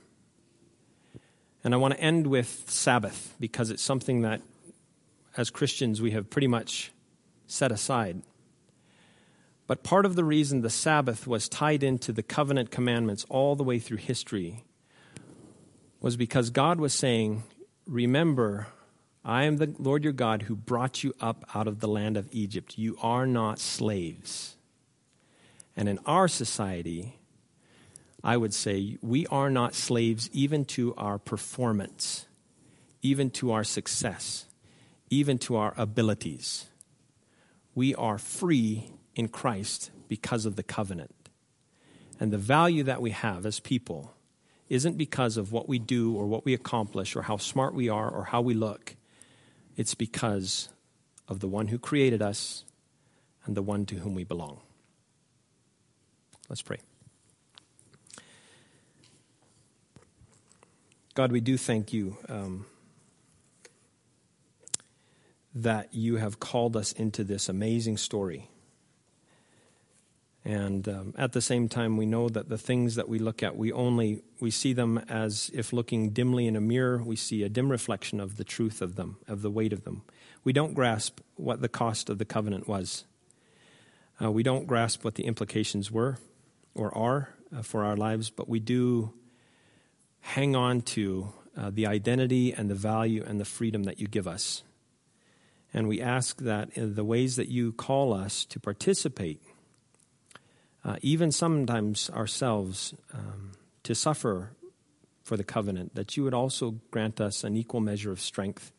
And 1.63 1.73
I 1.73 1.77
want 1.77 1.93
to 1.93 1.99
end 1.99 2.27
with 2.27 2.65
Sabbath 2.67 3.35
because 3.39 3.69
it's 3.69 3.83
something 3.83 4.21
that, 4.21 4.41
as 5.37 5.49
Christians, 5.49 6.01
we 6.01 6.11
have 6.11 6.29
pretty 6.29 6.47
much 6.47 6.91
set 7.47 7.71
aside. 7.71 8.21
But 9.65 9.83
part 9.83 10.05
of 10.05 10.15
the 10.15 10.25
reason 10.25 10.61
the 10.61 10.69
Sabbath 10.69 11.25
was 11.25 11.47
tied 11.47 11.83
into 11.83 12.11
the 12.11 12.23
covenant 12.23 12.69
commandments 12.69 13.25
all 13.29 13.55
the 13.55 13.63
way 13.63 13.79
through 13.79 13.97
history 13.97 14.63
was 16.01 16.17
because 16.17 16.49
God 16.49 16.79
was 16.79 16.93
saying, 16.93 17.43
Remember 17.87 18.67
I 19.25 19.43
am 19.43 19.57
the 19.57 19.73
Lord 19.79 20.03
your 20.03 20.11
God 20.11 20.43
who 20.43 20.55
brought 20.55 21.03
you 21.03 21.13
up 21.21 21.45
out 21.55 21.67
of 21.67 21.79
the 21.79 21.87
land 21.87 22.17
of 22.17 22.27
Egypt. 22.31 22.77
You 22.77 22.97
are 23.01 23.25
not 23.25 23.57
slaves. 23.57 24.57
And 25.75 25.89
in 25.89 25.99
our 26.05 26.27
society, 26.27 27.17
I 28.23 28.37
would 28.37 28.53
say 28.53 28.97
we 29.01 29.27
are 29.27 29.49
not 29.49 29.73
slaves 29.73 30.29
even 30.31 30.65
to 30.65 30.93
our 30.95 31.19
performance, 31.19 32.27
even 33.01 33.29
to 33.31 33.51
our 33.51 33.63
success, 33.63 34.45
even 35.09 35.37
to 35.39 35.55
our 35.55 35.73
abilities. 35.75 36.67
We 37.75 37.93
are 37.95 38.17
free 38.17 38.91
in 39.15 39.27
Christ 39.27 39.91
because 40.07 40.45
of 40.45 40.55
the 40.55 40.63
covenant. 40.63 41.29
And 42.19 42.31
the 42.31 42.37
value 42.37 42.83
that 42.83 43.01
we 43.01 43.11
have 43.11 43.45
as 43.45 43.59
people 43.59 44.13
isn't 44.69 44.97
because 44.97 45.37
of 45.37 45.51
what 45.51 45.67
we 45.67 45.79
do 45.79 46.15
or 46.15 46.25
what 46.25 46.45
we 46.45 46.53
accomplish 46.53 47.15
or 47.15 47.23
how 47.23 47.37
smart 47.37 47.73
we 47.73 47.89
are 47.89 48.09
or 48.09 48.25
how 48.25 48.41
we 48.41 48.53
look. 48.53 48.95
It's 49.75 49.95
because 49.95 50.69
of 51.27 51.41
the 51.41 51.47
one 51.47 51.67
who 51.67 51.79
created 51.79 52.21
us 52.21 52.63
and 53.45 53.57
the 53.57 53.61
one 53.61 53.85
to 53.87 53.95
whom 53.95 54.15
we 54.15 54.23
belong. 54.23 54.61
Let's 56.53 56.61
pray. 56.61 56.77
God, 61.15 61.31
we 61.31 61.41
do 61.41 61.57
thank 61.57 61.91
you 61.91 62.17
um, 62.29 62.67
that 65.55 65.95
you 65.95 66.17
have 66.17 66.39
called 66.39 66.77
us 66.77 66.91
into 66.91 67.23
this 67.23 67.49
amazing 67.49 67.97
story. 67.97 68.51
And 70.45 70.87
um, 70.87 71.15
at 71.17 71.31
the 71.31 71.41
same 71.41 71.69
time, 71.69 71.97
we 71.97 72.05
know 72.05 72.29
that 72.29 72.49
the 72.49 72.59
things 72.59 72.93
that 72.93 73.09
we 73.09 73.17
look 73.17 73.41
at, 73.41 73.57
we 73.57 73.71
only 73.71 74.21
we 74.39 74.51
see 74.51 74.73
them 74.73 74.99
as 75.09 75.49
if 75.55 75.73
looking 75.73 76.11
dimly 76.11 76.45
in 76.45 76.55
a 76.55 76.61
mirror. 76.61 77.01
We 77.01 77.15
see 77.15 77.41
a 77.41 77.49
dim 77.49 77.71
reflection 77.71 78.19
of 78.19 78.37
the 78.37 78.43
truth 78.43 78.79
of 78.79 78.95
them, 78.95 79.17
of 79.27 79.41
the 79.41 79.49
weight 79.49 79.73
of 79.73 79.85
them. 79.85 80.03
We 80.43 80.53
don't 80.53 80.75
grasp 80.75 81.19
what 81.33 81.61
the 81.61 81.67
cost 81.67 82.11
of 82.11 82.19
the 82.19 82.25
covenant 82.25 82.67
was. 82.67 83.05
Uh, 84.21 84.29
we 84.31 84.43
don't 84.43 84.67
grasp 84.67 85.03
what 85.03 85.15
the 85.15 85.25
implications 85.25 85.89
were 85.89 86.19
or 86.75 86.95
are 86.97 87.33
uh, 87.55 87.61
for 87.61 87.83
our 87.83 87.95
lives, 87.95 88.29
but 88.29 88.49
we 88.49 88.59
do 88.59 89.13
hang 90.21 90.55
on 90.55 90.81
to 90.81 91.33
uh, 91.57 91.69
the 91.71 91.85
identity 91.85 92.53
and 92.53 92.69
the 92.69 92.75
value 92.75 93.23
and 93.25 93.39
the 93.39 93.45
freedom 93.45 93.83
that 93.83 93.99
you 93.99 94.07
give 94.07 94.27
us. 94.27 94.63
And 95.73 95.87
we 95.87 96.01
ask 96.01 96.37
that 96.41 96.69
in 96.73 96.95
the 96.95 97.03
ways 97.03 97.35
that 97.35 97.49
you 97.49 97.71
call 97.71 98.13
us 98.13 98.45
to 98.45 98.59
participate, 98.59 99.41
uh, 100.85 100.97
even 101.01 101.31
sometimes 101.31 102.09
ourselves, 102.09 102.93
um, 103.13 103.53
to 103.83 103.95
suffer 103.95 104.51
for 105.23 105.37
the 105.37 105.43
covenant, 105.43 105.95
that 105.95 106.15
you 106.15 106.23
would 106.23 106.33
also 106.33 106.75
grant 106.91 107.19
us 107.21 107.43
an 107.43 107.55
equal 107.55 107.79
measure 107.79 108.11
of 108.11 108.19
strength 108.19 108.71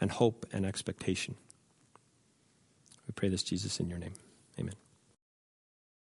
and 0.00 0.10
hope 0.10 0.46
and 0.52 0.66
expectation. 0.66 1.36
We 3.06 3.12
pray 3.12 3.28
this, 3.28 3.42
Jesus, 3.42 3.80
in 3.80 3.88
your 3.88 3.98
name. 3.98 4.14
Amen. 4.58 4.74